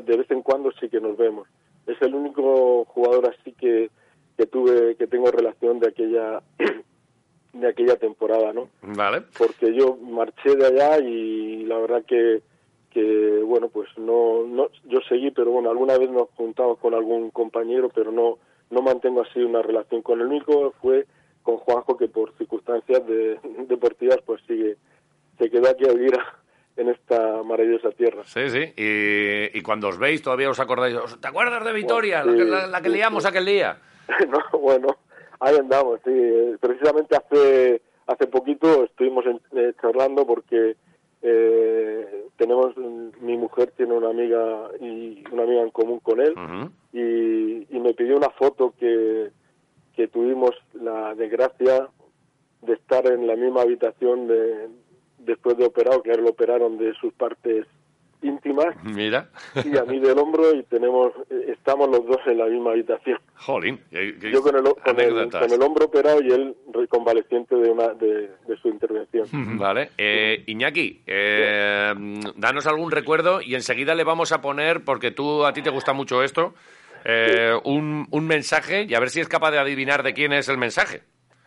De 0.05 0.17
vez 0.17 0.31
en 0.31 0.43
cuando 0.43 0.71
sí 0.73 0.89
que 0.89 1.01
nos 1.01 1.17
vemos. 1.17 1.49
Es 1.87 2.01
el 2.03 2.15
único 2.15 2.85
jugador 2.85 3.35
así 3.35 3.53
que, 3.53 3.91
que 4.37 4.47
tuve, 4.47 4.97
que 4.97 5.07
tengo 5.07 5.31
relación 5.31 5.81
de 5.81 5.89
aquella 5.89 6.43
de 7.53 7.69
aquella 7.69 7.97
temporada, 7.97 8.53
¿no? 8.53 8.69
Vale. 8.83 9.23
Porque 9.39 9.75
yo 9.75 9.97
marché 9.97 10.55
de 10.57 10.67
allá 10.67 10.99
y 10.99 11.65
la 11.65 11.79
verdad 11.79 12.05
que 12.07 12.43
que 12.91 13.41
bueno, 13.45 13.69
pues 13.69 13.89
no, 13.97 14.45
no, 14.47 14.69
yo 14.85 14.99
seguí, 15.09 15.31
pero 15.31 15.53
bueno, 15.53 15.71
alguna 15.71 15.97
vez 15.97 16.11
nos 16.11 16.29
juntamos 16.31 16.79
con 16.79 16.95
algún 16.95 17.31
compañero, 17.31 17.89
pero 17.95 18.11
no, 18.11 18.39
no 18.71 18.83
mantengo 18.83 19.23
así 19.23 19.41
una 19.41 19.63
relación 19.63 20.03
con 20.03 20.21
el 20.21 20.27
único, 20.27 20.75
fue 20.83 21.07
con 21.43 21.57
Juanjo 21.59 21.97
que 21.97 22.09
por 22.09 22.37
circunstancias 22.37 23.07
de, 23.07 23.39
deportivas 23.69 24.19
pues 24.27 24.43
sigue, 24.47 24.77
se 25.39 25.51
quedó 25.51 25.71
aquí 25.71 25.89
a 25.89 25.93
vivir 25.93 26.19
en 26.77 26.89
esta 26.89 27.43
maravillosa 27.43 27.91
tierra. 27.93 28.23
Sí, 28.25 28.51
sí, 28.51 28.73
y, 28.77 29.59
y 29.59 29.63
cuando 29.63 29.89
os 29.89 29.99
veis 29.99 30.23
todavía 30.23 30.51
os 30.51 30.61
acordáis, 30.61 30.97
¿te 31.21 31.29
acuerdas 31.29 31.65
de 31.65 31.73
Vitoria? 31.73 32.25
la, 32.25 32.35
que, 32.35 32.45
la, 32.45 32.83
que 32.83 32.89
liamos 32.89 33.25
aquel 33.25 33.47
día. 33.47 33.79
no, 34.29 34.59
bueno, 34.59 34.97
ahí 35.39 35.57
andamos, 35.57 36.01
sí, 36.05 36.57
precisamente 36.61 37.17
hace, 37.17 37.83
hace 38.09 38.27
poquito 38.27 38.85
estuvimos 38.85 39.25
eh, 39.27 39.73
charlando 39.81 40.27
porque 40.27 40.77
eh, 41.23 42.00
tenemos 42.41 42.75
mi 43.21 43.37
mujer 43.37 43.71
tiene 43.77 43.93
una 43.93 44.09
amiga 44.09 44.71
y 44.81 45.23
una 45.31 45.43
amiga 45.43 45.61
en 45.61 45.71
común 45.71 46.01
con 46.01 46.21
él 46.21 46.35
y, 46.91 47.77
y, 47.77 47.81
me 47.81 47.93
pidió 47.93 48.17
una 48.17 48.31
foto 48.31 48.73
que, 48.81 49.31
que 49.95 50.09
tuvimos 50.09 50.53
la 50.73 51.15
desgracia 51.15 51.91
de 52.63 52.73
estar 52.73 53.07
en 53.07 53.27
la 53.27 53.37
misma 53.37 53.61
habitación 53.61 54.27
de, 54.27 54.71
después 55.19 55.59
de 55.59 55.67
operado 55.67 56.03
que 56.03 56.13
él 56.13 56.23
lo 56.23 56.31
operaron 56.31 56.79
de 56.79 56.95
sus 56.95 57.13
partes 57.13 57.67
íntimas 58.23 58.75
Mira. 58.83 59.29
y 59.65 59.77
a 59.77 59.85
mí 59.85 59.99
del 59.99 60.19
hombro 60.19 60.55
y 60.55 60.63
tenemos 60.65 61.13
estamos 61.49 61.89
los 61.89 62.07
dos 62.07 62.19
en 62.27 62.39
la 62.39 62.47
misma 62.47 62.71
habitación. 62.71 63.19
Jolín. 63.37 63.81
Yo 63.91 64.43
con 64.43 64.57
el, 64.57 64.63
con 64.63 65.01
el, 65.01 65.31
con 65.31 65.53
el, 65.53 65.63
hombro 65.63 65.87
operado 65.87 66.21
y 66.23 66.33
él 66.33 66.57
reconvaleciente 66.73 67.55
de 67.55 67.71
una 67.71 67.89
de, 67.89 68.31
de 68.47 68.57
su 68.61 68.69
intervención. 68.69 69.27
Vale. 69.59 69.91
Eh, 69.97 70.43
Iñaki, 70.47 71.03
eh, 71.07 71.93
danos 72.37 72.67
algún 72.67 72.91
recuerdo 72.91 73.41
y 73.41 73.55
enseguida 73.55 73.95
le 73.95 74.05
vamos 74.05 74.33
a 74.33 74.41
poner, 74.41 74.85
porque 74.85 75.11
tú 75.11 75.45
a 75.45 75.53
ti 75.53 75.63
te 75.63 75.71
gusta 75.71 75.93
mucho 75.93 76.23
esto, 76.23 76.55
eh, 77.05 77.53
un, 77.65 78.07
un 78.11 78.27
mensaje 78.27 78.87
y 78.89 78.95
a 78.95 79.01
ver 79.01 79.11
si 79.11 79.21
es 79.21 79.29
capaz 79.29 79.51
de 79.51 79.59
adivinar 79.59 80.03
de 80.03 80.15
quién 80.15 80.33
es 80.33 80.49
el 80.49 80.59
mensaje. 80.59 81.03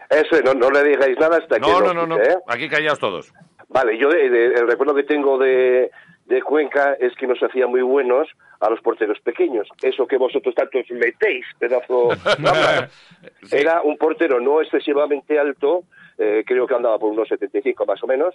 Eso, 0.09 0.41
no, 0.43 0.53
no 0.53 0.69
le 0.69 0.83
digáis 0.83 1.17
nada 1.19 1.37
hasta 1.37 1.57
no, 1.57 1.67
que... 1.67 1.73
No, 1.85 1.93
no, 1.93 2.05
no, 2.05 2.17
¿eh? 2.17 2.37
aquí 2.47 2.69
callaos 2.69 2.99
todos. 2.99 3.33
Vale, 3.69 3.97
yo 3.97 4.09
de, 4.09 4.29
de, 4.29 4.45
el 4.53 4.67
recuerdo 4.67 4.93
que 4.93 5.03
tengo 5.03 5.39
de, 5.39 5.89
de 6.25 6.41
Cuenca 6.41 6.95
es 6.99 7.13
que 7.15 7.27
nos 7.27 7.41
hacía 7.41 7.67
muy 7.67 7.81
buenos 7.81 8.27
a 8.59 8.69
los 8.69 8.81
porteros 8.81 9.19
pequeños. 9.19 9.67
Eso 9.81 10.07
que 10.07 10.17
vosotros 10.17 10.55
tantos 10.55 10.85
metéis, 10.91 11.45
pedazo. 11.59 12.11
sí. 13.43 13.57
Era 13.57 13.81
un 13.81 13.97
portero 13.97 14.39
no 14.39 14.61
excesivamente 14.61 15.37
alto, 15.37 15.83
eh, 16.17 16.43
creo 16.45 16.65
que 16.65 16.75
andaba 16.75 16.97
por 16.99 17.11
unos 17.11 17.27
75 17.27 17.85
más 17.85 18.01
o 18.03 18.07
menos, 18.07 18.33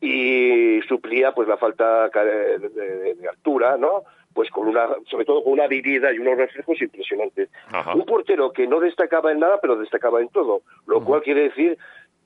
y 0.00 0.80
suplía 0.88 1.32
pues 1.32 1.46
la 1.46 1.56
falta 1.56 2.08
de, 2.08 2.58
de, 2.58 3.14
de 3.14 3.28
altura, 3.28 3.76
¿no? 3.76 4.02
pues 4.32 4.48
con 4.50 4.68
una, 4.68 4.88
sobre 5.10 5.24
todo 5.24 5.42
con 5.42 5.54
una 5.54 5.64
habilidad 5.64 6.12
y 6.12 6.18
unos 6.18 6.38
reflejos 6.38 6.80
impresionantes. 6.80 7.50
Ajá. 7.68 7.94
Un 7.94 8.04
portero 8.04 8.52
que 8.52 8.66
no 8.66 8.80
destacaba 8.80 9.32
en 9.32 9.40
nada, 9.40 9.58
pero 9.60 9.76
destacaba 9.76 10.20
en 10.20 10.28
todo, 10.28 10.62
lo 10.86 10.98
uh 10.98 11.00
-huh. 11.00 11.04
cual 11.04 11.22
quiere 11.22 11.42
decir 11.42 11.76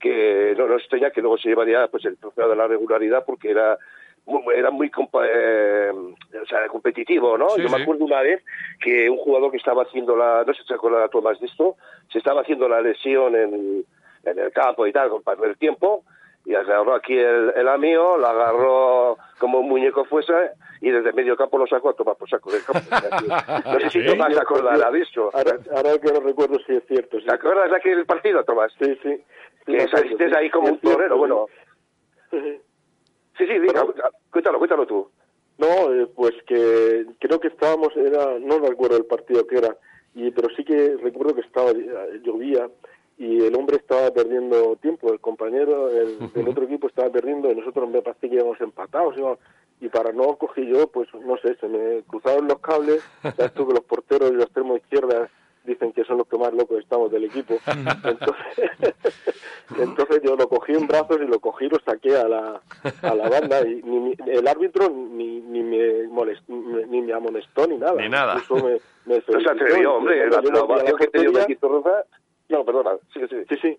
que 0.01 0.55
no, 0.59 0.69
no 0.69 0.77
extraña 0.77 1.11
que 1.11 1.23
luego 1.23 1.39
se 1.39 1.49
llevaría 1.49 1.89
pues 1.89 2.05
el 2.05 2.19
trofeo 2.19 2.49
de 2.49 2.57
la 2.57 2.67
regularidad 2.67 3.25
porque 3.25 3.51
era 3.51 3.79
era 4.55 4.71
muy 4.71 4.91
eh, 5.31 5.93
o 6.43 6.47
sea, 6.47 6.67
competitivo, 6.69 7.37
¿no? 7.37 7.51
Sí, 7.51 7.63
Yo 7.63 7.69
me 7.69 7.77
sí. 7.77 7.83
acuerdo 7.83 8.05
una 8.05 8.23
vez 8.23 8.43
que 8.81 9.11
un 9.11 9.19
jugador 9.19 9.51
que 9.51 9.59
estaba 9.59 9.83
haciendo 9.83 10.17
la, 10.17 10.45
no 10.47 10.55
sé 10.55 10.63
si 10.63 10.69
se 10.69 10.75
acuerda 10.75 11.09
Tomás 11.09 11.39
de 11.41 11.47
esto, 11.47 11.77
se 12.11 12.19
estaba 12.19 12.41
haciendo 12.41 12.69
la 12.69 12.81
lesión 12.81 13.37
en, 13.37 13.85
en 14.25 14.39
el 14.39 14.53
campo 14.53 14.87
y 14.87 14.93
tal, 14.93 15.11
con 15.11 15.23
perder 15.23 15.57
tiempo, 15.57 16.05
y 16.47 16.55
agarró 16.55 16.95
aquí 16.95 17.17
el, 17.17 17.53
el 17.57 17.69
amigo, 17.69 18.17
la 18.19 18.31
agarró 18.31 19.19
como 19.39 19.61
un 19.61 19.69
muñeco 19.69 20.05
fuese, 20.05 20.33
y 20.81 20.91
desde 20.91 21.13
medio 21.13 21.37
campo 21.37 21.57
lo 21.59 21.67
sacó 21.67 21.91
a 21.91 21.95
tomar 21.95 22.17
por 22.17 22.29
saco 22.29 22.51
del 22.51 22.63
campo. 22.65 22.81
No 23.65 23.81
sé 23.81 23.91
si 23.91 24.01
¿Sí? 24.03 24.07
Tomás 24.07 24.35
se 24.35 24.41
acordará 24.41 24.91
de 24.91 25.01
eso. 25.01 25.31
Ahora, 25.33 25.57
ahora 25.75 25.99
que 25.99 26.13
no 26.13 26.21
recuerdo 26.21 26.59
si 26.67 26.77
es 26.77 26.87
cierto. 26.87 27.19
Sí. 27.19 27.27
¿Te 27.27 27.35
acuerdas 27.35 27.71
de 27.71 27.77
aquel 27.77 28.05
partido, 28.05 28.45
Tomás? 28.45 28.73
Sí, 28.79 28.99
sí. 29.03 29.23
Que 29.65 29.89
saliste 29.89 30.31
ahí 30.37 30.51
como 30.51 30.69
un 30.69 30.79
torero, 30.79 31.17
bueno. 31.17 31.47
Sí, 33.37 33.47
sí, 33.47 33.59
diga, 33.59 33.85
cuéntalo, 34.31 34.59
cuéntalo 34.59 34.87
tú. 34.87 35.09
No, 35.59 35.93
eh, 35.93 36.07
pues 36.15 36.35
que 36.47 37.07
creo 37.21 37.39
que 37.39 37.49
estábamos, 37.49 37.97
era, 37.97 38.39
no 38.39 38.59
recuerdo 38.59 38.97
el 38.97 39.07
partido 39.07 39.47
que 39.47 39.59
era, 39.59 39.77
y 40.15 40.31
pero 40.31 40.49
sí 40.57 40.65
que 40.65 40.97
recuerdo 41.01 41.35
que 41.35 41.43
estaba 41.43 41.71
eh, 41.71 42.21
llovía 42.23 42.69
y 43.19 43.45
el 43.45 43.55
hombre 43.55 43.77
estaba 43.77 44.11
perdiendo 44.11 44.77
tiempo, 44.77 45.13
el 45.13 45.21
compañero 45.21 45.89
el, 45.91 46.33
del 46.33 46.49
otro 46.49 46.65
equipo 46.65 46.89
estaba 46.89 47.11
perdiendo 47.11 47.51
y 47.51 47.55
nosotros 47.55 47.89
me 47.89 48.03
parece 48.03 48.29
que 48.29 48.35
íbamos 48.35 48.61
empatados 48.61 49.17
íbamos, 49.17 49.39
y 49.81 49.89
para 49.89 50.13
no 50.13 50.37
cogí 50.37 50.67
yo, 50.67 50.89
pues 50.89 51.09
no 51.15 51.37
sé, 51.39 51.55
se 51.57 51.69
me 51.69 52.03
cruzaron 52.03 52.49
los 52.49 52.59
cables, 52.59 53.05
ya 53.23 53.47
esto 53.47 53.67
que 53.67 53.75
los 53.75 53.85
porteros 53.85 54.31
y 54.31 54.35
los 54.35 54.45
extremos 54.45 54.79
izquierdas 54.79 55.31
dicen 55.65 55.93
que 55.93 56.05
son 56.05 56.19
los 56.19 56.29
que 56.29 56.39
más 56.39 56.53
locos 56.53 56.79
estamos 56.79 57.11
del 57.11 57.25
equipo. 57.25 57.55
Entonces, 57.67 58.71
entonces 59.79 60.23
yo 60.23 60.37
lo 60.37 60.49
cogí 60.49 60.73
en 60.73 60.87
brazos 60.87 61.19
y 61.21 61.27
lo 61.27 61.41
cogí 61.41 61.67
y 61.67 61.69
lo 61.69 61.79
saqué 61.81 62.17
a 62.17 62.29
la, 62.29 62.61
a 63.03 63.15
la 63.15 63.29
banda 63.29 63.67
y 63.67 63.83
ni, 63.83 64.15
el 64.27 64.47
árbitro 64.47 64.91
ni, 64.91 65.41
ni, 65.41 65.63
me 65.63 66.07
molestó, 66.09 66.53
ni 66.53 67.01
me 67.01 67.13
amonestó 67.13 67.67
ni 67.67 67.79
nada. 67.79 68.01
Ni 68.01 68.09
nada. 68.09 68.37
Eso 68.37 68.57
me, 68.57 68.79
me 69.07 69.23
no 69.27 69.41
se 69.41 69.51
atrevió, 69.51 69.95
hombre, 69.95 70.29
la, 70.29 70.41
la 70.41 70.61
ovación 70.63 70.97
que 70.99 71.07
te 71.09 71.21
dio 71.21 71.33
Benito 71.33 71.69
Rosa... 71.69 72.05
No, 72.51 72.63
perdona, 72.65 72.91
sigue, 73.13 73.27
sigue. 73.29 73.47
Sí, 73.49 73.57
sí. 73.63 73.79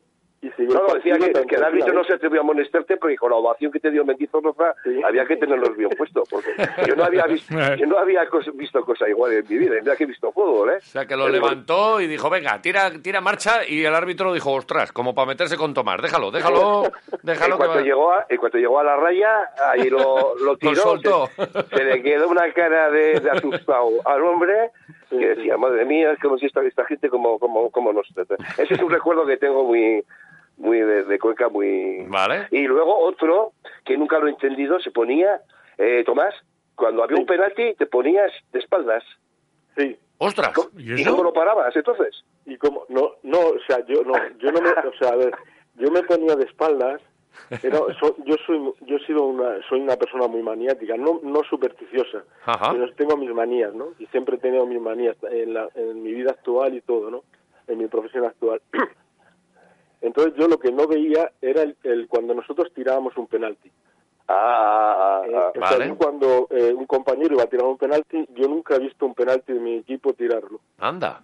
Y 0.57 0.63
no, 0.63 0.87
no, 0.87 0.93
decía 0.93 1.17
que, 1.17 1.31
que 1.47 1.55
el 1.55 1.63
árbitro 1.63 1.93
no 1.93 2.03
se 2.03 2.13
atrevió 2.13 2.41
a 2.41 2.43
amonestarte 2.43 2.97
porque 2.97 3.15
con 3.15 3.31
la 3.31 3.37
ovación 3.37 3.71
que 3.71 3.79
te 3.79 3.89
dio 3.89 4.05
Mendizo 4.05 4.41
Rosa 4.41 4.75
sí. 4.83 5.01
había 5.03 5.25
que 5.25 5.37
tenerlos 5.37 5.75
bien 5.75 5.89
puestos. 5.97 6.27
Porque 6.29 6.53
yo 6.87 6.95
no 6.95 7.03
había 7.03 7.25
visto, 7.25 7.53
yo 7.77 7.85
no 7.85 7.97
había 7.97 8.27
cos, 8.27 8.45
visto 8.55 8.83
cosa 8.85 9.09
igual 9.09 9.33
en 9.33 9.45
mi 9.47 9.57
vida, 9.57 9.95
que 9.95 10.03
he 10.03 10.07
visto 10.07 10.31
fútbol, 10.31 10.71
¿eh? 10.71 10.77
O 10.77 10.81
sea, 10.81 11.05
que 11.05 11.15
lo 11.15 11.27
el 11.27 11.33
levantó 11.33 11.99
y 11.99 12.07
dijo, 12.07 12.29
venga, 12.29 12.61
tira, 12.61 12.91
tira 13.01 13.21
marcha 13.21 13.67
y 13.67 13.83
el 13.83 13.95
árbitro 13.95 14.33
dijo, 14.33 14.51
ostras, 14.51 14.91
como 14.91 15.15
para 15.15 15.27
meterse 15.27 15.57
con 15.57 15.73
Tomás, 15.73 16.01
déjalo, 16.01 16.31
déjalo, 16.31 16.83
déjalo. 17.23 17.55
en, 17.55 17.57
cuanto 17.57 17.77
que 17.77 17.83
llegó 17.83 18.11
a, 18.13 18.25
en 18.29 18.37
cuanto 18.37 18.57
llegó 18.57 18.79
a 18.79 18.83
la 18.83 18.95
raya, 18.97 19.49
ahí 19.71 19.89
lo, 19.89 20.35
lo 20.37 20.57
tiró. 20.57 20.73
lo 20.73 20.81
soltó. 20.81 21.29
Se, 21.37 21.77
se, 21.77 21.83
le 21.83 22.03
quedó 22.03 22.29
una 22.29 22.51
cara 22.53 22.91
de, 22.91 23.19
de 23.19 23.31
asustado 23.31 23.89
al 24.05 24.23
hombre 24.23 24.71
que 25.09 25.35
decía, 25.35 25.57
madre 25.57 25.85
mía, 25.85 26.11
es 26.11 26.19
como 26.19 26.37
si 26.37 26.45
esta, 26.45 26.61
esta 26.61 26.85
gente 26.85 27.09
como, 27.09 27.39
como, 27.39 27.69
como 27.69 27.93
nos 27.93 28.07
trata. 28.13 28.35
Ese 28.57 28.73
es 28.73 28.81
un 28.81 28.89
recuerdo 28.89 29.25
que 29.25 29.37
tengo 29.37 29.63
muy 29.63 30.03
muy 30.57 30.79
de, 30.79 31.03
de, 31.03 31.19
Cuenca, 31.19 31.49
muy... 31.49 32.05
Vale. 32.07 32.47
Y 32.51 32.63
luego 32.67 32.97
otro, 32.99 33.53
que 33.83 33.97
nunca 33.97 34.19
lo 34.19 34.27
he 34.27 34.31
entendido, 34.31 34.79
se 34.79 34.91
ponía, 34.91 35.41
eh, 35.77 36.03
Tomás, 36.05 36.33
cuando 36.75 37.03
había 37.03 37.17
sí. 37.17 37.21
un 37.21 37.27
penalti 37.27 37.73
te 37.75 37.85
ponías 37.85 38.31
de 38.51 38.59
espaldas. 38.59 39.03
Sí. 39.77 39.97
¡Ostras! 40.17 40.53
¿Y, 40.77 41.01
¿Y 41.01 41.05
cómo 41.05 41.23
lo 41.23 41.33
parabas 41.33 41.75
entonces? 41.75 42.23
Y 42.45 42.57
como, 42.57 42.85
no, 42.89 43.13
no, 43.23 43.39
o 43.39 43.59
sea, 43.67 43.85
yo 43.85 44.03
no, 44.03 44.13
yo 44.37 44.51
no 44.51 44.61
me, 44.61 44.69
o 44.69 44.93
sea, 44.99 45.09
a 45.09 45.15
ver, 45.15 45.33
yo 45.75 45.91
me 45.91 46.03
ponía 46.03 46.35
de 46.35 46.45
espaldas, 46.45 47.01
pero 47.61 47.87
so, 47.99 48.15
yo 48.25 48.35
soy, 48.45 48.59
yo 48.81 48.97
he 48.97 49.05
sido 49.05 49.23
una, 49.23 49.61
soy 49.67 49.81
una 49.81 49.97
persona 49.97 50.27
muy 50.27 50.41
maniática, 50.41 50.95
no, 50.95 51.19
no 51.21 51.43
supersticiosa, 51.43 52.23
Ajá. 52.45 52.71
pero 52.71 52.93
tengo 52.93 53.17
mis 53.17 53.33
manías, 53.33 53.73
¿no? 53.73 53.89
Y 53.99 54.05
siempre 54.07 54.35
he 54.35 54.39
tenido 54.39 54.65
mis 54.65 54.79
manías 54.79 55.17
en, 55.23 55.53
la, 55.53 55.69
en 55.75 56.01
mi 56.01 56.13
vida 56.13 56.31
actual 56.31 56.75
y 56.75 56.81
todo, 56.81 57.09
¿no? 57.09 57.23
En 57.67 57.79
mi 57.79 57.87
profesión 57.87 58.25
actual. 58.25 58.61
Entonces 60.05 60.33
yo 60.37 60.47
lo 60.47 60.59
que 60.59 60.71
no 60.71 60.87
veía 60.87 61.31
era 61.41 61.63
el, 61.63 61.75
el 61.83 62.07
cuando 62.07 62.33
nosotros 62.33 62.71
tirábamos 62.73 63.17
un 63.17 63.27
penalti. 63.27 63.71
Ah, 64.27 65.21
eh, 65.27 65.35
o 65.55 65.59
vale. 65.59 65.85
sea, 65.85 65.95
cuando 65.95 66.47
eh, 66.49 66.73
un 66.73 66.85
compañero 66.85 67.33
iba 67.33 67.43
a 67.43 67.47
tirar 67.47 67.65
un 67.65 67.77
penalti, 67.77 68.27
yo 68.35 68.47
nunca 68.47 68.75
he 68.75 68.79
visto 68.79 69.05
un 69.05 69.13
penalti 69.13 69.53
de 69.53 69.59
mi 69.59 69.75
equipo 69.75 70.13
tirarlo. 70.13 70.59
Anda. 70.79 71.21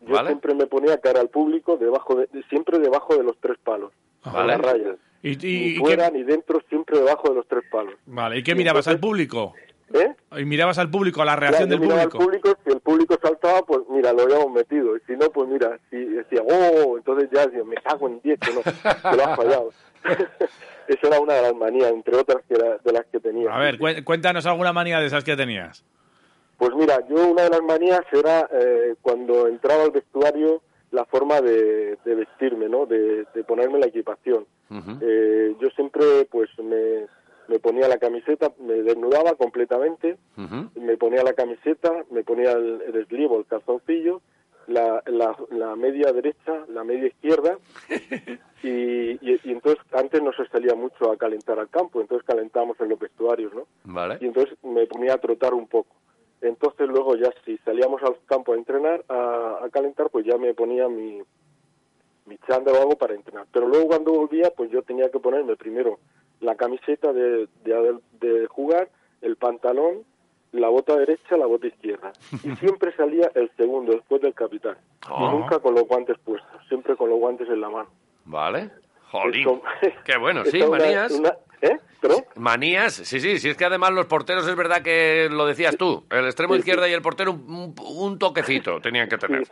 Yo 0.00 0.14
vale. 0.14 0.28
siempre 0.28 0.54
me 0.54 0.66
ponía 0.66 0.98
cara 0.98 1.20
al 1.20 1.28
público, 1.28 1.76
debajo 1.76 2.16
de, 2.16 2.28
siempre 2.48 2.78
debajo 2.78 3.16
de 3.16 3.22
los 3.22 3.38
tres 3.38 3.56
palos, 3.62 3.92
vale. 4.24 4.48
las 4.48 4.60
rayas. 4.60 4.96
¿Y, 5.22 5.30
y, 5.46 5.74
ni 5.74 5.76
fuera 5.76 6.10
qué... 6.10 6.18
ni 6.18 6.24
dentro, 6.24 6.60
siempre 6.68 6.98
debajo 6.98 7.28
de 7.28 7.36
los 7.36 7.46
tres 7.46 7.62
palos. 7.70 7.94
Vale, 8.06 8.38
¿y 8.38 8.42
qué 8.42 8.54
mirabas 8.54 8.86
entonces, 8.86 8.94
al 8.94 9.00
público? 9.00 9.54
¿Eh? 9.94 10.14
¿Y 10.38 10.44
mirabas 10.44 10.78
al 10.78 10.90
público, 10.90 11.22
a 11.22 11.24
la 11.24 11.36
reacción 11.36 11.68
claro, 11.68 11.80
del 11.80 11.88
público? 11.88 12.18
al 12.18 12.24
público? 12.24 12.58
Si 12.64 12.72
el 12.72 12.80
público 12.80 13.18
saltaba, 13.22 13.62
pues 13.62 13.80
mira, 13.90 14.12
lo 14.12 14.22
habíamos 14.22 14.50
metido. 14.52 14.96
Y 14.96 15.00
si 15.06 15.12
no, 15.12 15.30
pues 15.30 15.48
mira, 15.48 15.78
si 15.90 15.96
decía, 15.96 16.40
oh, 16.42 16.96
entonces 16.96 17.28
ya 17.32 17.46
decía, 17.46 17.64
me 17.64 17.76
cago 17.76 18.08
en 18.08 18.20
10, 18.20 18.40
que, 18.40 18.52
no, 18.54 18.62
que 18.62 19.16
lo 19.16 19.24
has 19.24 19.36
fallado. 19.36 19.70
Esa 20.88 21.06
era 21.06 21.20
una 21.20 21.34
de 21.34 21.42
las 21.42 21.54
manías, 21.54 21.92
entre 21.92 22.16
otras 22.16 22.42
que 22.48 22.54
era, 22.54 22.78
de 22.78 22.92
las 22.92 23.06
que 23.06 23.20
tenía. 23.20 23.54
A 23.54 23.58
ver, 23.58 23.78
cuéntanos 24.04 24.46
alguna 24.46 24.72
manía 24.72 24.98
de 24.98 25.06
esas 25.06 25.24
que 25.24 25.36
tenías. 25.36 25.84
Pues 26.58 26.74
mira, 26.74 26.98
yo 27.08 27.28
una 27.28 27.42
de 27.42 27.50
las 27.50 27.62
manías 27.62 28.02
era 28.12 28.48
eh, 28.52 28.94
cuando 29.00 29.48
entraba 29.48 29.84
al 29.84 29.90
vestuario 29.90 30.62
la 30.90 31.04
forma 31.06 31.40
de, 31.40 31.98
de 32.04 32.14
vestirme, 32.14 32.68
¿no? 32.68 32.86
De, 32.86 33.26
de, 33.34 33.44
ponerme 33.44 33.78
la 33.78 33.86
equipación. 33.86 34.46
Uh 34.70 34.74
-huh. 34.74 34.98
eh, 35.00 35.56
yo 35.60 35.70
siempre, 35.70 36.26
pues, 36.30 36.50
me, 36.58 37.06
me, 37.48 37.58
ponía 37.58 37.88
la 37.88 37.98
camiseta, 37.98 38.52
me 38.60 38.74
desnudaba 38.74 39.34
completamente, 39.34 40.16
uh 40.36 40.42
-huh. 40.42 40.70
me 40.80 40.96
ponía 40.96 41.22
la 41.22 41.32
camiseta, 41.32 42.04
me 42.10 42.22
ponía 42.22 42.52
el, 42.52 42.82
el 42.82 43.06
el 43.08 43.46
calzoncillo, 43.46 44.20
la, 44.66 45.02
la, 45.06 45.36
la, 45.50 45.76
media 45.76 46.12
derecha, 46.12 46.64
la 46.68 46.84
media 46.84 47.08
izquierda, 47.08 47.58
y, 48.62 48.68
y, 48.68 49.40
y, 49.44 49.50
entonces 49.50 49.84
antes 49.92 50.22
no 50.22 50.32
se 50.32 50.46
salía 50.46 50.74
mucho 50.74 51.10
a 51.10 51.16
calentar 51.16 51.58
al 51.58 51.68
campo, 51.68 52.00
entonces 52.00 52.26
calentábamos 52.26 52.80
en 52.80 52.88
los 52.90 52.98
vestuarios, 52.98 53.52
¿no? 53.54 53.66
Vale. 53.84 54.18
Y 54.20 54.26
entonces 54.26 54.56
ponía 54.86 55.14
a 55.14 55.18
trotar 55.18 55.54
un 55.54 55.66
poco. 55.66 55.94
Entonces 56.40 56.88
luego 56.88 57.16
ya 57.16 57.32
si 57.44 57.56
salíamos 57.58 58.02
al 58.02 58.16
campo 58.26 58.52
a 58.52 58.56
entrenar, 58.56 59.04
a, 59.08 59.68
calentar, 59.72 60.10
pues 60.10 60.26
ya 60.26 60.36
me 60.36 60.54
ponía 60.54 60.88
mi, 60.88 61.22
mi 62.26 62.38
chándal 62.48 62.74
o 62.74 62.80
algo 62.80 62.96
para 62.96 63.14
entrenar. 63.14 63.46
Pero 63.52 63.68
luego 63.68 63.86
cuando 63.86 64.12
volvía, 64.12 64.50
pues 64.50 64.70
yo 64.70 64.82
tenía 64.82 65.08
que 65.10 65.20
ponerme 65.20 65.56
primero 65.56 66.00
la 66.42 66.56
camiseta 66.56 67.12
de, 67.12 67.48
de, 67.64 68.46
jugar, 68.48 68.90
el 69.22 69.36
pantalón, 69.36 70.04
la 70.52 70.68
bota 70.68 70.96
derecha, 70.96 71.36
la 71.36 71.46
bota 71.46 71.68
izquierda. 71.68 72.12
Y 72.44 72.54
siempre 72.56 72.94
salía 72.96 73.30
el 73.34 73.50
segundo, 73.56 73.92
después 73.92 74.20
del 74.20 74.34
capitán. 74.34 74.76
Y 75.04 75.06
ah. 75.08 75.30
nunca 75.32 75.60
con 75.60 75.74
los 75.74 75.86
guantes 75.86 76.18
puestos, 76.18 76.50
siempre 76.68 76.96
con 76.96 77.08
los 77.08 77.18
guantes 77.18 77.48
en 77.48 77.60
la 77.60 77.70
mano. 77.70 77.88
Vale. 78.24 78.70
Jolín. 79.10 79.60
Qué 80.04 80.16
bueno, 80.18 80.44
sí, 80.50 80.62
manías. 80.64 81.20
¿Eh? 81.60 81.78
Manías, 82.34 82.94
sí, 82.94 83.20
sí, 83.20 83.38
sí, 83.38 83.50
es 83.50 83.56
que 83.56 83.64
además 83.64 83.92
los 83.92 84.06
porteros 84.06 84.48
es 84.48 84.56
verdad 84.56 84.82
que 84.82 85.28
lo 85.30 85.46
decías 85.46 85.76
tú, 85.76 86.04
el 86.10 86.24
extremo 86.24 86.56
izquierda 86.56 86.88
y 86.88 86.92
el 86.92 87.02
portero 87.02 87.30
un, 87.30 88.18
toquecito 88.18 88.80
tenían 88.80 89.08
que 89.08 89.16
tener. 89.16 89.44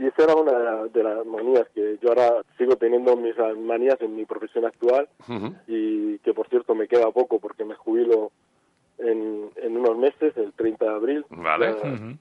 Y 0.00 0.06
esa 0.06 0.24
era 0.24 0.34
una 0.34 0.86
de 0.86 1.02
las 1.02 1.26
manías 1.26 1.68
que 1.74 1.98
yo 2.00 2.08
ahora 2.08 2.42
sigo 2.56 2.76
teniendo 2.76 3.16
mis 3.16 3.34
manías 3.58 4.00
en 4.00 4.16
mi 4.16 4.24
profesión 4.24 4.64
actual 4.64 5.06
y 5.66 6.18
que 6.20 6.32
por 6.32 6.48
cierto 6.48 6.74
me 6.74 6.88
queda 6.88 7.10
poco 7.10 7.38
porque 7.38 7.66
me 7.66 7.74
jubilo 7.74 8.32
en, 8.96 9.50
en 9.56 9.76
unos 9.76 9.98
meses, 9.98 10.34
el 10.36 10.54
30 10.54 10.84
de 10.84 10.90
abril. 10.90 11.26
Vale. 11.28 11.74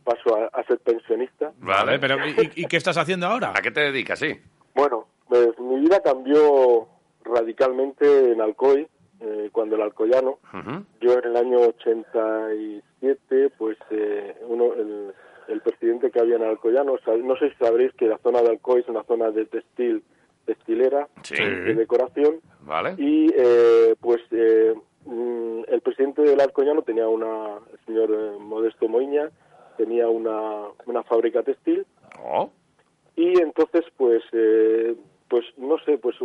Paso 0.03 0.49
a, 0.51 0.63
ser 0.63 0.79
pensionista. 0.79 1.53
Vale, 1.59 1.99
pero 1.99 2.17
¿y, 2.27 2.65
qué 2.65 2.75
estás 2.75 2.97
haciendo 2.97 3.27
ahora? 3.27 3.53
¿A 3.55 3.61
qué 3.61 3.71
te 3.71 3.79
dedicas, 3.79 4.19
sí? 4.19 4.37
Bueno, 4.75 5.07
pues 5.29 5.57
mi 5.59 5.79
vida 5.79 6.01
cambió 6.01 6.85
radicalmente 7.23 8.33
en 8.33 8.41
Alcoy, 8.41 8.89
eh, 9.21 9.49
cuando 9.53 9.77
el 9.77 9.83
Alcoyano. 9.83 10.39
Yo 10.99 11.13
en 11.13 11.25
el 11.25 11.37
año 11.37 11.59
87, 11.59 13.51
pues 13.57 13.77
eh, 13.91 14.35
uno, 14.47 14.73
el, 14.73 15.13
el, 15.49 15.61
presidente 15.61 16.11
que 16.11 16.19
había 16.19 16.35
en 16.35 16.43
Alcoyano, 16.43 16.95
no 17.23 17.35
sé 17.37 17.49
si 17.49 17.55
sabréis 17.57 17.93
que 17.93 18.07
la 18.07 18.17
zona 18.19 18.41
de 18.41 18.49
Alcoy 18.49 18.81
es 18.81 18.87
una 18.87 19.03
zona 19.03 19.31
de 19.31 19.45
textil, 19.45 20.03
textilera, 20.45 21.07
de 21.29 21.75
decoración. 21.75 22.39
Vale. 22.61 22.95
Y 22.97 23.27
eh, 23.35 23.95
pues 23.99 24.21
mm, 25.05 25.61
el 25.67 25.81
presidente 25.81 26.21
del 26.21 26.39
Alcoyano 26.41 26.81
tenía 26.83 27.07
una, 27.07 27.57
el 27.71 27.79
señor 27.85 28.39
Modesto 28.39 28.87
Moiña, 28.87 29.29
tenía 29.77 30.07
una, 30.07 30.67
una 30.85 31.03
fábrica 31.03 31.43
textil. 31.43 31.85
Oh. 32.23 32.49
Y 33.15 33.39
entonces, 33.41 33.85
pues 33.97 34.23
pues 35.29 35.45
no 35.57 35.77
sé, 35.85 35.97
pues 35.97 36.15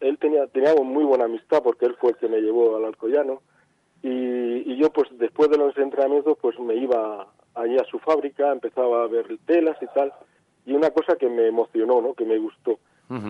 él 0.00 0.18
tenía, 0.18 0.46
tenía 0.46 0.74
muy 0.74 1.04
buena 1.04 1.26
amistad 1.26 1.62
porque 1.62 1.84
él 1.84 1.96
fue 2.00 2.10
el 2.10 2.16
que 2.16 2.28
me 2.28 2.40
llevó 2.40 2.76
al 2.76 2.86
Alcoyano 2.86 3.42
y, 4.02 4.76
yo 4.76 4.90
pues 4.90 5.08
después 5.18 5.50
de 5.50 5.56
los 5.58 5.76
entrenamientos 5.78 6.36
pues 6.40 6.58
me 6.58 6.74
iba 6.74 7.26
allí 7.54 7.76
a 7.76 7.84
su 7.84 7.98
fábrica, 7.98 8.52
empezaba 8.52 9.04
a 9.04 9.06
ver 9.06 9.26
telas 9.46 9.76
y 9.80 9.86
tal 9.94 10.12
y 10.66 10.72
una 10.72 10.90
cosa 10.90 11.16
que 11.16 11.28
me 11.28 11.46
emocionó, 11.46 12.00
¿no? 12.00 12.14
Que 12.14 12.24
me 12.24 12.38
gustó. 12.38 12.78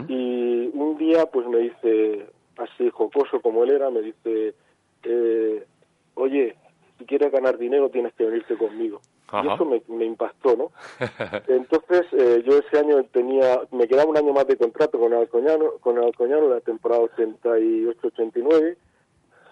Y 0.09 0.71
un 0.73 0.97
día 0.97 1.27
pues 1.27 1.47
me 1.47 1.59
dice, 1.59 2.27
así 2.57 2.89
jocoso 2.91 3.41
como 3.43 3.65
él 3.65 3.73
era, 3.73 3.91
me 3.91 4.01
dice, 4.01 4.55
eh, 5.03 5.67
oye, 6.15 6.57
si 6.97 7.05
quieres 7.05 7.31
ganar 7.31 7.59
dinero 7.59 7.91
tienes 7.91 8.15
que 8.15 8.25
venirte 8.25 8.57
conmigo. 8.57 9.01
Y 9.43 9.53
eso 9.53 9.65
me, 9.65 9.83
me, 9.89 10.05
impactó, 10.05 10.57
¿no? 10.57 10.71
Entonces, 11.49 12.07
eh, 12.13 12.45
yo 12.47 12.59
ese 12.59 12.79
año 12.79 13.03
tenía, 13.13 13.63
me 13.73 13.89
quedaba 13.89 14.09
un 14.09 14.17
año 14.17 14.33
más 14.33 14.47
de 14.47 14.57
contrato 14.57 14.99
con 14.99 15.13
Alcoñano, 15.13 15.73
con 15.81 15.99
Alcoñano, 15.99 16.49
la 16.49 16.61
temporada 16.61 17.03
88-89, 17.03 18.77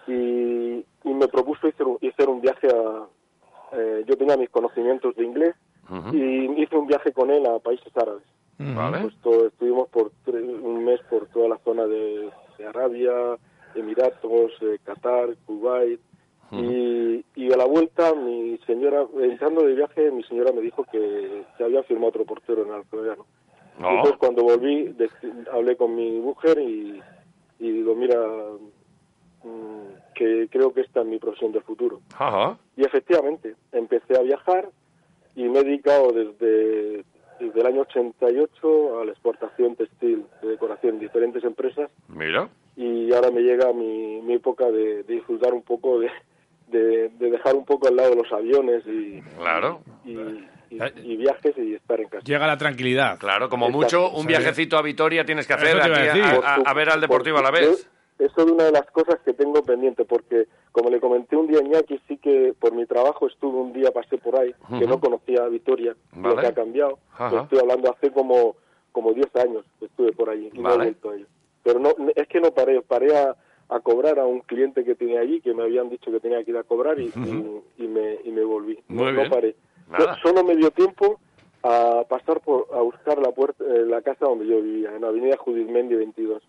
y, 0.07 0.85
y 1.03 1.13
me 1.13 1.27
propuso 1.27 1.67
hacer 1.67 1.85
un, 1.85 1.97
hacer 2.01 2.29
un 2.29 2.39
viaje 2.39 2.67
a, 2.69 3.05
eh, 3.75 4.03
yo 4.07 4.17
tenía 4.17 4.37
mis 4.37 4.49
conocimientos 4.49 5.15
de 5.15 5.25
inglés, 5.25 5.55
y 6.11 6.61
hice 6.61 6.75
un 6.75 6.87
viaje 6.87 7.11
con 7.11 7.29
él 7.29 7.45
a 7.45 7.59
países 7.59 7.95
árabes. 7.95 8.23
Pues 9.21 9.37
estuvimos 9.47 9.89
por 9.89 10.11
un 10.27 10.85
mes 10.85 10.99
por 11.09 11.27
toda 11.27 11.49
la 11.49 11.57
zona 11.59 11.85
de, 11.85 12.31
Arabia, 12.67 13.11
Emiratos, 13.75 14.51
eh, 14.61 14.79
Qatar, 14.83 15.35
Kuwait, 15.45 15.99
y, 16.51 17.25
y, 17.35 17.51
a 17.51 17.57
la 17.57 17.65
vuelta, 17.65 18.13
mi 18.13 18.59
señora, 18.67 19.05
entrando 19.19 19.63
de 19.63 19.73
viaje, 19.73 20.11
mi 20.11 20.23
señora 20.23 20.51
me 20.51 20.61
dijo 20.61 20.85
que 20.91 21.43
se 21.57 21.63
había 21.63 21.81
firmado 21.83 22.09
otro 22.09 22.25
portero 22.25 22.63
en 22.63 22.71
Alcoyano. 22.71 23.25
Entonces, 23.79 24.17
cuando 24.19 24.43
volví, 24.43 24.95
hablé 25.51 25.75
con 25.75 25.95
mi 25.95 26.11
mujer 26.19 26.59
y, 26.59 27.01
y 27.59 27.71
digo, 27.71 27.95
mira, 27.95 28.19
que 30.15 30.47
creo 30.49 30.73
que 30.73 30.81
esta 30.81 31.01
es 31.01 31.05
mi 31.05 31.19
profesión 31.19 31.51
del 31.51 31.63
futuro. 31.63 32.01
Y 32.77 32.83
efectivamente, 32.83 33.55
empecé 33.71 34.17
a 34.17 34.21
viajar 34.21 34.69
y 35.35 35.43
me 35.49 35.59
he 35.59 35.63
dedicado 35.63 36.11
desde, 36.11 37.03
desde 37.39 37.59
el 37.59 37.65
año 37.65 37.81
88 37.81 39.01
a 39.01 39.05
la 39.05 39.11
exportación 39.11 39.75
textil 39.75 40.25
de 40.41 40.49
decoración 40.49 40.95
en 40.95 40.99
diferentes 40.99 41.43
empresas. 41.43 41.89
Mira. 42.07 42.49
Y 42.75 43.13
ahora 43.13 43.31
me 43.31 43.41
llega 43.41 43.71
mi, 43.73 44.21
mi 44.21 44.33
época 44.33 44.69
de 44.71 45.03
disfrutar 45.03 45.53
un 45.53 45.61
poco 45.61 45.99
de, 45.99 46.09
de, 46.73 47.09
dejar 47.29 47.55
un 47.55 47.65
poco 47.65 47.87
al 47.87 47.95
lado 47.95 48.15
los 48.15 48.31
aviones 48.31 48.83
y, 48.85 49.21
claro. 49.37 49.81
y, 50.03 51.17
viajes 51.17 51.53
y 51.57 51.75
estar 51.75 51.99
en 51.99 52.09
casa. 52.09 52.23
Llega 52.23 52.47
la 52.47 52.57
tranquilidad. 52.57 53.19
Claro, 53.19 53.49
como 53.49 53.69
mucho, 53.69 54.09
un 54.11 54.25
viajecito 54.25 54.77
a 54.77 54.81
Vitoria 54.81 55.25
tienes 55.25 55.47
que 55.47 55.53
hacer 55.53 55.79
aquí 55.79 56.19
a, 56.65 56.73
ver 56.73 56.89
al 56.89 57.01
Deportivo 57.01 57.37
a 57.37 57.43
la 57.43 57.51
vez. 57.51 57.89
Eso 58.19 58.41
es 58.41 58.51
una 58.51 58.65
de 58.65 58.71
las 58.71 58.89
cosas 58.91 59.19
que 59.25 59.33
tengo 59.33 59.61
pendiente, 59.63 60.05
porque 60.05 60.47
como 60.71 60.89
le 60.89 60.99
comenté 60.99 61.35
un 61.35 61.47
día 61.47 61.59
a 61.59 61.63
Iñaki, 61.63 61.99
sí 62.07 62.17
que 62.17 62.53
por 62.59 62.73
mi 62.73 62.85
trabajo 62.85 63.27
estuve 63.27 63.57
un 63.57 63.73
día, 63.73 63.91
pasé 63.91 64.17
por 64.17 64.39
ahí, 64.39 64.53
que 64.79 64.87
no 64.87 64.99
conocía 64.99 65.43
a 65.43 65.49
Vitoria, 65.49 65.95
lo 66.15 66.35
que 66.35 66.47
ha 66.47 66.53
cambiado. 66.53 66.99
Estoy 67.43 67.59
hablando 67.59 67.91
hace 67.91 68.11
como 68.11 68.55
como 68.93 69.11
10 69.11 69.35
años 69.37 69.65
que 69.79 69.85
estuve 69.85 70.13
por 70.13 70.29
allí 70.29 70.49
y 70.53 70.59
no 70.59 70.71
he 70.71 70.77
vuelto 70.77 71.09
a 71.09 71.15
Pero 71.63 71.79
no, 71.79 71.89
es 72.15 72.27
que 72.27 72.39
no 72.39 72.51
paré, 72.51 72.79
paré 72.83 73.17
a, 73.17 73.35
a 73.69 73.79
cobrar 73.79 74.19
a 74.19 74.25
un 74.25 74.41
cliente 74.41 74.85
que 74.85 74.95
tenía 74.95 75.19
allí, 75.19 75.41
que 75.41 75.53
me 75.53 75.63
habían 75.63 75.89
dicho 75.89 76.11
que 76.11 76.19
tenía 76.19 76.43
que 76.43 76.51
ir 76.51 76.57
a 76.57 76.63
cobrar 76.63 76.99
y, 76.99 77.11
y, 77.77 77.87
me, 77.87 78.19
y 78.23 78.31
me 78.31 78.43
volví. 78.43 78.79
no, 78.87 79.29
paré. 79.29 79.55
Solo 80.21 80.43
me 80.43 80.55
dio 80.55 80.71
tiempo 80.71 81.19
a 81.63 82.03
pasar 82.07 82.39
por 82.41 82.67
a 82.73 82.81
buscar 82.81 83.17
la 83.19 83.31
puerta 83.31 83.63
eh, 83.63 83.85
la 83.85 84.01
casa 84.01 84.25
donde 84.25 84.45
yo 84.45 84.61
vivía, 84.61 84.93
en 84.95 85.01
la 85.01 85.07
Avenida 85.07 85.37
Judith 85.37 85.69
Mendi 85.69 85.95
22. 85.95 86.43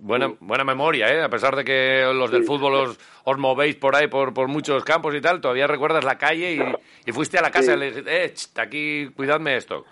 Buena, 0.00 0.32
buena 0.38 0.62
memoria, 0.62 1.12
¿eh? 1.12 1.22
A 1.22 1.28
pesar 1.28 1.56
de 1.56 1.64
que 1.64 2.04
los 2.14 2.30
del 2.30 2.44
fútbol 2.44 2.74
os, 2.74 2.98
os, 3.24 3.38
movéis 3.38 3.74
por 3.74 3.96
ahí, 3.96 4.06
por, 4.06 4.32
por 4.32 4.46
muchos 4.46 4.84
campos 4.84 5.12
y 5.14 5.20
tal, 5.20 5.40
todavía 5.40 5.66
recuerdas 5.66 6.04
la 6.04 6.16
calle 6.16 6.54
y, 6.54 7.10
y 7.10 7.12
fuiste 7.12 7.38
a 7.38 7.42
la 7.42 7.50
casa 7.50 7.74
y 7.74 7.78
le 7.78 7.86
dijiste, 7.86 8.24
eh, 8.24 8.32
aquí, 8.58 9.10
cuidadme 9.16 9.56
esto. 9.56 9.84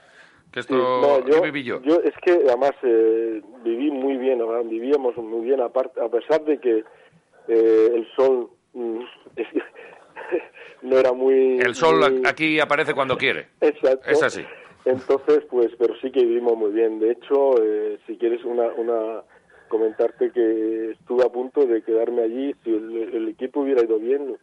Que 0.52 0.60
esto 0.60 0.74
no, 0.74 1.26
yo, 1.26 1.42
viví 1.42 1.64
yo. 1.64 1.80
Es 2.04 2.14
que 2.22 2.32
además 2.48 2.72
eh, 2.82 3.42
viví 3.64 3.90
muy 3.90 4.16
bien, 4.16 4.40
vivíamos 4.68 5.16
muy 5.16 5.44
bien, 5.44 5.60
aparte, 5.60 6.00
a 6.00 6.08
pesar 6.08 6.44
de 6.44 6.58
que 6.58 6.84
eh, 7.48 7.92
el 7.94 8.06
sol 8.14 8.48
mm, 8.74 9.00
no 10.82 10.98
era 10.98 11.12
muy... 11.12 11.58
El 11.58 11.74
sol 11.74 12.22
aquí 12.24 12.60
aparece 12.60 12.94
cuando 12.94 13.16
quiere. 13.16 13.48
Exacto. 13.60 14.08
Es 14.08 14.22
así. 14.22 14.44
Entonces, 14.84 15.42
pues, 15.50 15.70
pero 15.78 15.94
sí 16.00 16.10
que 16.10 16.24
vivimos 16.24 16.56
muy 16.56 16.70
bien. 16.70 16.98
De 16.98 17.12
hecho, 17.12 17.62
eh, 17.62 17.98
si 18.06 18.16
quieres 18.16 18.44
una, 18.44 18.68
una 18.76 19.22
comentarte 19.70 20.30
que 20.32 20.90
estuve 20.90 21.24
a 21.24 21.30
punto 21.30 21.64
de 21.64 21.82
quedarme 21.82 22.22
allí 22.22 22.54
si 22.62 22.70
el, 22.70 23.28
equipo 23.28 23.60
hubiera 23.60 23.82
ido 23.82 23.98
bien. 23.98 24.36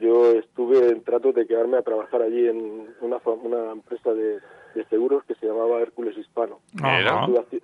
Yo 0.00 0.32
estuve 0.32 0.90
en 0.90 1.02
trato 1.02 1.32
de 1.32 1.46
quedarme 1.46 1.78
a 1.78 1.82
trabajar 1.82 2.20
allí 2.20 2.46
en 2.46 2.88
una, 3.00 3.18
una 3.42 3.72
empresa 3.72 4.12
de, 4.12 4.40
de 4.74 4.84
seguros 4.90 5.24
que 5.24 5.34
se 5.36 5.46
llamaba 5.46 5.80
Hércules 5.80 6.18
Hispano. 6.18 6.58
Estuve, 6.74 7.62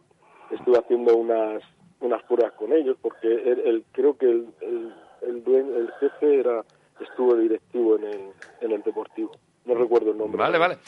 estuve, 0.53 0.79
haciendo 0.79 1.17
unas 1.17 1.63
unas 2.01 2.23
pruebas 2.23 2.53
con 2.55 2.73
ellos 2.73 2.97
porque 3.03 3.29
el, 3.29 3.85
creo 3.93 4.17
que 4.17 4.31
el, 4.31 4.47
el, 5.21 5.45
dueño, 5.45 5.77
el 5.77 5.91
jefe 6.01 6.41
era 6.41 6.65
estuvo 6.99 7.35
directivo 7.35 7.97
en 7.97 8.05
el, 8.05 8.21
en 8.63 8.73
el 8.73 8.83
deportivo. 8.83 9.33
No 9.67 9.75
recuerdo 9.75 10.11
el 10.11 10.19
nombre. 10.19 10.39
Vale, 10.39 10.59
vale. 10.59 10.79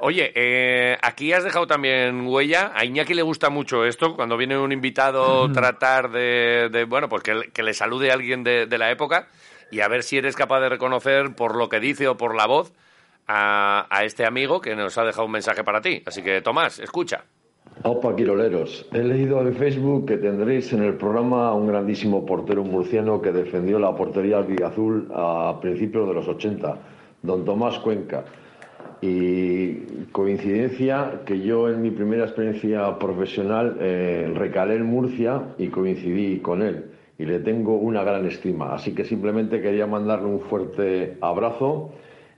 Oye, 0.00 0.32
eh, 0.34 0.96
aquí 1.02 1.32
has 1.32 1.44
dejado 1.44 1.66
también 1.66 2.26
huella. 2.26 2.72
A 2.74 2.84
Iñaki 2.84 3.14
le 3.14 3.22
gusta 3.22 3.50
mucho 3.50 3.84
esto, 3.84 4.16
cuando 4.16 4.36
viene 4.36 4.58
un 4.58 4.72
invitado, 4.72 5.52
tratar 5.52 6.10
de, 6.10 6.68
de, 6.72 6.84
bueno, 6.84 7.08
pues 7.08 7.22
que, 7.22 7.50
que, 7.52 7.62
le 7.62 7.74
salude 7.74 8.10
a 8.10 8.14
alguien 8.14 8.42
de, 8.42 8.66
de 8.66 8.78
la 8.78 8.90
época 8.90 9.28
y 9.70 9.80
a 9.80 9.88
ver 9.88 10.02
si 10.02 10.16
eres 10.16 10.34
capaz 10.36 10.60
de 10.60 10.68
reconocer 10.68 11.34
por 11.34 11.56
lo 11.56 11.68
que 11.68 11.80
dice 11.80 12.08
o 12.08 12.16
por 12.16 12.34
la 12.34 12.46
voz 12.46 12.72
a, 13.28 14.00
este 14.04 14.24
amigo 14.24 14.60
que 14.60 14.74
nos 14.74 14.96
ha 14.98 15.04
dejado 15.04 15.26
un 15.26 15.32
mensaje 15.32 15.62
para 15.62 15.80
ti. 15.80 16.02
Así 16.06 16.22
que, 16.22 16.40
Tomás, 16.40 16.78
escucha. 16.78 17.24
Opa, 17.84 18.16
Quiroleros. 18.16 18.86
He 18.92 19.04
leído 19.04 19.40
en 19.40 19.54
Facebook 19.54 20.06
que 20.06 20.16
tendréis 20.16 20.72
en 20.72 20.82
el 20.82 20.94
programa 20.94 21.54
un 21.54 21.68
grandísimo 21.68 22.24
portero 22.26 22.64
murciano 22.64 23.20
que 23.20 23.30
defendió 23.30 23.78
la 23.78 23.94
portería 23.94 24.38
albigazul 24.38 25.08
a 25.14 25.58
principios 25.60 26.08
de 26.08 26.14
los 26.14 26.26
80, 26.26 26.76
don 27.22 27.44
Tomás 27.44 27.78
Cuenca. 27.78 28.24
Y 29.00 30.06
coincidencia 30.10 31.20
que 31.24 31.40
yo 31.40 31.68
en 31.68 31.82
mi 31.82 31.90
primera 31.90 32.24
experiencia 32.24 32.98
profesional 32.98 33.76
eh, 33.80 34.32
recalé 34.34 34.76
en 34.76 34.86
Murcia 34.86 35.54
y 35.56 35.68
coincidí 35.68 36.40
con 36.40 36.62
él. 36.62 36.90
y 37.20 37.24
le 37.24 37.40
tengo 37.40 37.76
una 37.76 38.04
gran 38.04 38.26
estima. 38.26 38.74
Así 38.74 38.94
que 38.94 39.04
simplemente 39.04 39.60
quería 39.60 39.86
mandarle 39.88 40.26
un 40.26 40.40
fuerte 40.40 41.18
abrazo 41.20 41.90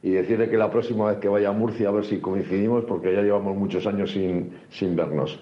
y 0.02 0.10
decirle 0.10 0.48
que 0.48 0.56
la 0.56 0.70
próxima 0.70 1.06
vez 1.08 1.18
que 1.18 1.28
vaya 1.28 1.50
a 1.50 1.52
Murcia 1.52 1.88
a 1.88 1.92
ver 1.92 2.04
si 2.06 2.18
coincidimos 2.18 2.84
porque 2.84 3.12
ya 3.12 3.20
llevamos 3.20 3.56
muchos 3.56 3.86
años 3.86 4.12
sin, 4.12 4.54
sin 4.70 4.96
vernos. 4.96 5.38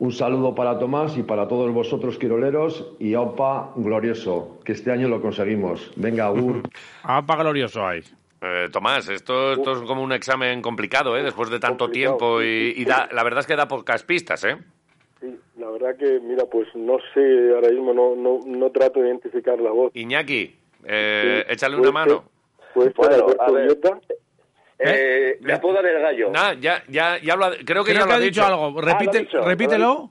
Un 0.00 0.10
saludo 0.10 0.56
para 0.56 0.78
Tomás 0.78 1.16
y 1.16 1.22
para 1.22 1.46
todos 1.46 1.72
vosotros, 1.72 2.18
quiroleros, 2.18 2.94
y 2.98 3.14
AUPA 3.14 3.74
glorioso, 3.76 4.58
que 4.64 4.72
este 4.72 4.90
año 4.90 5.08
lo 5.08 5.22
conseguimos. 5.22 5.92
Venga, 5.94 6.26
Agur. 6.26 6.62
AUPA 7.04 7.36
glorioso 7.36 7.86
hay. 7.86 8.02
Eh, 8.40 8.68
Tomás, 8.70 9.08
esto, 9.08 9.52
esto 9.52 9.72
es 9.72 9.78
como 9.82 10.02
un 10.02 10.12
examen 10.12 10.60
complicado, 10.60 11.16
¿eh? 11.16 11.22
Después 11.22 11.48
de 11.50 11.58
tanto 11.58 11.88
tiempo 11.88 12.42
y, 12.42 12.84
da, 12.84 13.08
la 13.12 13.24
verdad 13.24 13.40
es 13.40 13.46
que 13.46 13.56
da 13.56 13.66
pocas 13.66 14.02
pistas, 14.02 14.44
¿eh? 14.44 14.56
Sí, 15.20 15.34
la 15.56 15.70
verdad 15.70 15.96
que, 15.96 16.20
mira, 16.20 16.44
pues 16.44 16.68
no 16.74 16.98
sé, 17.14 17.52
ahora 17.54 17.70
mismo 17.70 17.94
no, 17.94 18.14
no, 18.14 18.40
no 18.44 18.70
trato 18.70 19.00
de 19.00 19.08
identificar 19.08 19.58
la 19.58 19.70
voz. 19.70 19.90
Iñaki, 19.94 20.54
eh, 20.84 21.44
échale 21.48 21.76
una 21.76 21.90
mano. 21.90 22.24
Pues 22.74 22.92
bueno, 22.94 23.26
Alberto 23.38 24.00
eh, 24.78 25.38
Le 25.40 25.52
apodan 25.52 25.86
el 25.86 26.00
gallo. 26.00 26.30
Nah, 26.30 26.52
ya, 26.54 26.82
ya, 26.88 27.18
ya 27.22 27.36
lo 27.36 27.50
creo 27.64 27.84
que 27.84 27.92
creo 27.92 27.94
ya 27.94 28.02
que 28.02 28.08
lo 28.08 28.14
ha 28.14 28.18
dicho, 28.18 28.44
algo. 28.44 28.80
Repite, 28.80 29.28
Ah, 29.32 29.44
repítelo. 29.44 30.10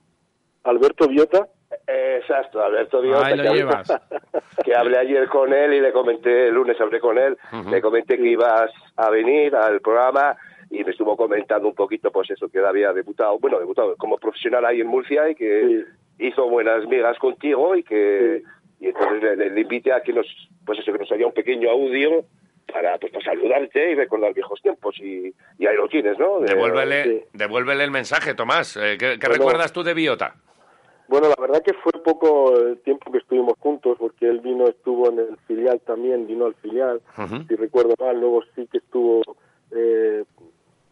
Alberto 0.64 1.08
Viota. 1.08 1.48
Exacto, 1.88 2.64
Alberto 2.64 3.02
Viota. 3.02 3.26
Ahí 3.28 3.38
lo 3.38 3.44
que 3.44 3.50
hablé- 3.50 3.58
llevas. 3.58 4.02
que 4.66 4.76
hablé 4.76 4.98
ayer 4.98 5.28
con 5.28 5.54
él 5.54 5.74
y 5.74 5.82
le 5.82 5.92
comenté, 5.92 6.48
el 6.48 6.54
lunes 6.54 6.80
hablé 6.80 7.00
con 7.00 7.18
él, 7.18 7.38
le 7.70 7.82
comenté 7.82 8.18
que 8.18 8.28
ibas 8.28 8.72
a 8.96 9.10
venir 9.10 9.56
al 9.56 9.80
programa 9.82 10.36
y 10.70 10.84
me 10.84 10.92
estuvo 10.92 11.16
comentando 11.18 11.68
un 11.68 11.76
poquito, 11.76 12.12
pues 12.12 12.30
eso, 12.32 12.48
que 12.50 12.58
él 12.60 12.66
había 12.66 12.94
debutado, 12.94 13.38
bueno, 13.40 13.60
debutado 13.60 13.96
como 13.98 14.18
profesional 14.18 14.66
ahí 14.66 14.82
en 14.82 14.88
Murcia 14.88 15.30
y 15.30 15.36
que 15.36 15.84
hizo 16.20 16.48
buenas 16.50 16.86
migas 16.88 17.18
contigo 17.20 17.76
y 17.76 17.84
que 17.84 18.42
y 18.80 18.88
entonces 18.88 19.22
le, 19.24 19.36
le- 19.36 19.50
le 19.52 19.62
invité 19.62 19.94
a 19.94 20.02
que 20.02 20.12
nos, 20.14 20.26
pues 20.66 20.80
eso, 20.80 20.92
que 20.92 21.00
nos 21.00 21.12
haría 21.12 21.26
un 21.28 21.34
pequeño 21.34 21.70
audio 21.72 22.26
para, 22.72 22.98
pues, 22.98 23.12
para 23.14 23.26
saludarte 23.26 23.92
y 23.92 23.96
recordar 23.96 24.34
viejos 24.34 24.62
tiempos 24.62 24.98
y, 25.00 25.34
y 25.60 25.66
ahí 25.68 25.76
lo 25.76 25.88
tienes, 25.88 26.18
¿no? 26.20 26.40
De- 26.40 26.48
Devuélvele, 26.48 27.04
sí. 27.04 27.22
devuélvele 27.34 27.84
el 27.84 27.92
mensaje, 27.92 28.34
Tomás. 28.34 28.76
Eh, 28.78 28.98
¿Qué, 29.00 29.18
qué 29.20 29.28
Bueno. 29.28 29.36
recuerdas 29.46 29.72
tú 29.74 29.84
de 29.84 29.94
Biota? 29.94 30.36
Bueno, 31.14 31.28
la 31.30 31.40
verdad 31.40 31.62
que 31.62 31.74
fue 31.74 31.92
poco 32.04 32.58
el 32.58 32.80
tiempo 32.80 33.12
que 33.12 33.20
estuvimos 33.20 33.54
juntos, 33.60 33.98
porque 34.00 34.28
él 34.28 34.40
vino, 34.40 34.66
estuvo 34.66 35.12
en 35.12 35.20
el 35.20 35.38
filial 35.46 35.80
también, 35.82 36.26
vino 36.26 36.48
al 36.48 36.56
filial, 36.56 37.04
si 37.48 37.56
recuerdo 37.56 37.94
mal, 38.00 38.20
luego 38.20 38.42
sí 38.56 38.68
que 38.72 38.80
estuvo 38.80 39.22
eh, 39.70 40.24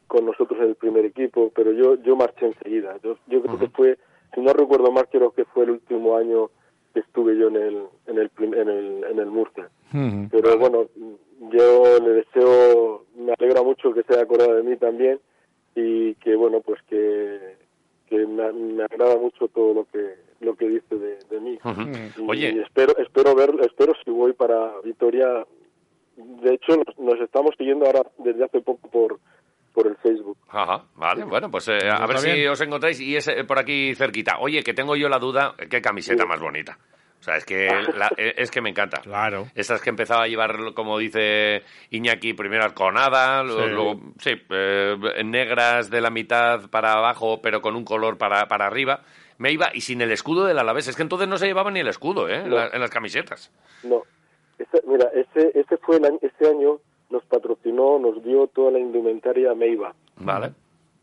con 0.05 0.27
nosotros 0.27 0.59
en 0.59 0.67
el 0.67 0.75
primer 0.75 1.05
equipo, 1.05 1.51
pero 1.55 1.71
yo 1.71 1.95
yo 2.03 2.15
marché 2.15 2.45
enseguida. 2.45 2.97
Yo, 3.03 3.17
yo 3.25 3.41
creo 3.41 3.57
que 3.57 3.69
fue, 3.69 3.97
si 4.35 4.41
no 4.41 4.53
recuerdo 4.53 4.91
mal, 4.91 5.07
creo 5.11 5.31
que 5.31 5.43
fue 5.45 5.63
el 5.63 5.71
último 5.71 6.15
año 6.15 6.51
que 6.93 6.99
estuve 6.99 7.35
yo 7.35 7.47
en 7.47 7.55
el 7.55 7.83
en 8.05 8.19
el 8.19 8.29
en 8.37 8.69
el, 8.69 9.03
en 9.03 9.17
el 9.17 9.25
Murcia. 9.25 9.71
Pero 9.91 10.59
bueno, 10.59 10.85
yo 11.51 11.99
le 11.99 12.09
deseo, 12.11 13.05
me 13.15 13.33
alegra 13.39 13.63
mucho 13.63 13.91
que 13.91 14.03
se 14.03 14.13
haya 14.13 14.21
acordado 14.21 14.53
de 14.53 14.61
mí 14.61 14.77
también 14.77 15.19
y 15.73 16.13
que 16.15 16.35
bueno, 16.35 16.61
pues 16.61 16.79
que, 16.83 17.55
que 18.11 18.27
me, 18.27 18.51
me 18.51 18.83
agrada 18.83 19.17
mucho 19.17 19.47
todo 19.47 19.73
lo 19.73 19.85
que 19.85 20.15
lo 20.41 20.53
que 20.55 20.67
dice 20.67 20.95
de, 20.95 21.17
de 21.29 21.39
mí. 21.39 21.57
Y 22.17 22.29
Oye, 22.29 22.61
espero 22.61 22.93
espero 22.97 23.33
ver, 23.33 23.51
espero 23.61 23.93
si 24.03 24.11
voy 24.11 24.33
para 24.33 24.81
Vitoria. 24.83 25.45
De 26.17 26.53
hecho, 26.53 26.75
nos, 26.75 26.99
nos 26.99 27.21
estamos 27.21 27.51
siguiendo 27.57 27.85
ahora 27.85 28.01
desde 28.17 28.43
hace 28.43 28.59
poco 28.59 28.89
por 28.89 29.19
por 29.73 29.87
el 29.87 29.95
Facebook. 29.97 30.37
Ajá, 30.49 30.83
vale, 30.95 31.23
bueno, 31.23 31.49
pues 31.49 31.69
eh, 31.69 31.89
a 31.89 32.05
ver 32.05 32.17
si 32.17 32.45
os 32.45 32.59
encontráis 32.59 32.99
y 32.99 33.15
es 33.15 33.29
eh, 33.29 33.45
por 33.45 33.57
aquí 33.57 33.95
cerquita. 33.95 34.39
Oye, 34.41 34.61
que 34.61 34.73
tengo 34.73 34.97
yo 34.97 35.07
la 35.07 35.17
duda, 35.17 35.55
qué 35.69 35.81
camiseta 35.81 36.25
más 36.25 36.41
bonita. 36.41 36.77
O 37.21 37.23
sea, 37.23 37.37
es 37.37 37.45
que, 37.45 37.67
la- 37.95 38.11
eh, 38.17 38.33
es 38.37 38.51
que 38.51 38.61
me 38.61 38.69
encanta. 38.71 38.99
Claro. 39.01 39.47
Estas 39.55 39.79
que 39.81 39.89
empezaba 39.91 40.23
a 40.23 40.27
llevar, 40.27 40.73
como 40.73 40.97
dice 40.97 41.61
Iñaki, 41.91 42.33
primero 42.33 42.63
arconada, 42.63 43.43
luego, 43.43 43.61
Sí. 43.63 43.69
luego, 43.69 43.99
sí, 44.19 44.31
eh, 44.49 45.21
negras 45.23 45.89
de 45.89 46.01
la 46.01 46.09
mitad 46.09 46.69
para 46.69 46.93
abajo, 46.93 47.39
pero 47.41 47.61
con 47.61 47.75
un 47.75 47.85
color 47.85 48.17
para, 48.17 48.47
para 48.47 48.65
arriba. 48.67 49.01
Me 49.37 49.51
iba, 49.51 49.69
y 49.73 49.81
sin 49.81 50.01
el 50.01 50.11
escudo 50.11 50.45
del 50.45 50.59
Alavés. 50.59 50.87
Es 50.87 50.95
que 50.95 51.01
entonces 51.03 51.27
no 51.27 51.37
se 51.37 51.47
llevaba 51.47 51.71
ni 51.71 51.79
el 51.79 51.87
escudo, 51.87 52.27
¿eh? 52.27 52.37
En, 52.37 52.49
No. 52.49 52.55
la- 52.57 52.69
en 52.73 52.79
las 52.81 52.89
camisetas. 52.91 53.51
No, 53.83 54.03
ese, 54.59 54.81
mira, 54.87 55.07
ese 55.15 55.51
ese 55.59 55.77
fue 55.77 55.97
el 55.97 56.05
año, 56.05 56.19
ese 56.21 56.47
año 56.49 56.79
nos 57.09 57.23
patrocinó, 57.25 57.97
nos 57.99 58.23
dio 58.23 58.47
toda 58.47 58.71
la 58.71 58.79
indumentaria 58.79 59.53
Meiva. 59.55 59.93
Vale. 60.17 60.51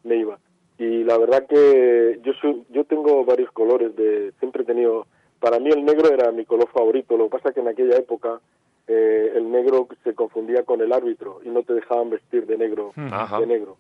Neiva. 0.05 0.39
Y 0.79 1.03
la 1.05 1.19
verdad 1.19 1.47
que 1.49 2.21
yo 2.23 2.33
soy, 2.41 2.63
yo 2.71 2.85
tengo 2.85 3.25
varios 3.25 3.51
colores 3.53 3.95
de 3.97 4.33
siempre 4.39 4.63
he 4.63 4.67
tenido 4.67 5.07
para 5.41 5.59
mí 5.59 5.71
el 5.71 5.85
negro 5.85 6.11
era 6.13 6.31
mi 6.33 6.45
color 6.45 6.69
favorito, 6.71 7.17
lo 7.17 7.25
que 7.25 7.39
pasa 7.39 7.53
que 7.53 7.61
en 7.61 7.69
aquella 7.69 7.97
época 7.97 8.41
eh, 8.87 9.33
el 9.37 9.51
negro 9.51 9.87
se 10.05 10.15
confundía 10.15 10.65
con 10.65 10.81
el 10.81 10.93
árbitro 10.93 11.41
y 11.45 11.49
no 11.51 11.63
te 11.63 11.75
dejaban 11.75 12.11
vestir 12.11 12.47
de 12.47 12.57
negro, 12.57 12.93
Ajá. 12.97 13.39
de 13.41 13.47
negro. 13.47 13.77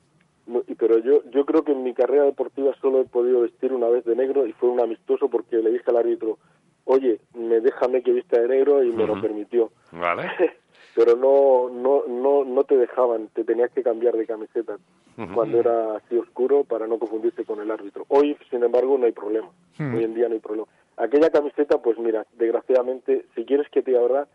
No, 0.46 0.62
y- 0.66 0.74
Pero 0.74 0.98
yo 0.98 1.22
yo 1.30 1.44
creo 1.44 1.62
que 1.62 1.72
en 1.72 1.82
mi 1.82 1.94
carrera 1.94 2.24
deportiva 2.24 2.74
solo 2.80 3.00
he 3.00 3.04
podido 3.04 3.40
vestir 3.42 3.72
una 3.72 3.88
vez 3.88 4.04
de 4.04 4.16
negro 4.16 4.46
y 4.46 4.52
fue 4.52 4.68
un 4.70 4.80
amistoso 4.80 5.28
porque 5.28 5.56
le 5.56 5.70
dije 5.72 5.84
al 5.90 5.96
árbitro, 5.98 6.38
"Oye, 6.84 7.20
me 7.34 7.60
déjame 7.60 8.02
que 8.02 8.12
vista 8.12 8.40
de 8.40 8.48
negro" 8.48 8.82
y 8.82 8.90
me 8.92 9.06
lo 9.06 9.20
permitió. 9.20 9.70
Vale. 9.92 10.22
pero 10.94 11.16
no 11.16 11.68
no 11.70 12.04
no 12.06 12.44
no 12.44 12.64
te 12.64 12.76
dejaban, 12.76 13.28
te 13.34 13.44
tenías 13.44 13.70
que 13.72 13.82
cambiar 13.82 14.16
de 14.16 14.26
camiseta 14.26 14.78
cuando 15.34 15.58
era 15.58 15.96
así 15.96 16.16
oscuro 16.16 16.64
para 16.64 16.86
no 16.86 16.98
confundirse 16.98 17.44
con 17.44 17.60
el 17.60 17.70
árbitro. 17.70 18.04
Hoy, 18.08 18.36
sin 18.50 18.62
embargo, 18.62 18.96
no 18.98 19.06
hay 19.06 19.12
problema. 19.12 19.48
Hmm. 19.78 19.94
Hoy 19.96 20.04
en 20.04 20.14
día 20.14 20.28
no 20.28 20.34
hay 20.34 20.40
problema. 20.40 20.68
Aquella 20.98 21.30
camiseta, 21.30 21.78
pues 21.78 21.98
mira, 21.98 22.26
desgraciadamente, 22.34 23.26
si 23.34 23.44
quieres 23.44 23.68
que 23.70 23.82
te 23.82 23.90
diga 23.92 24.02
la 24.02 24.08
verdad, 24.08 24.28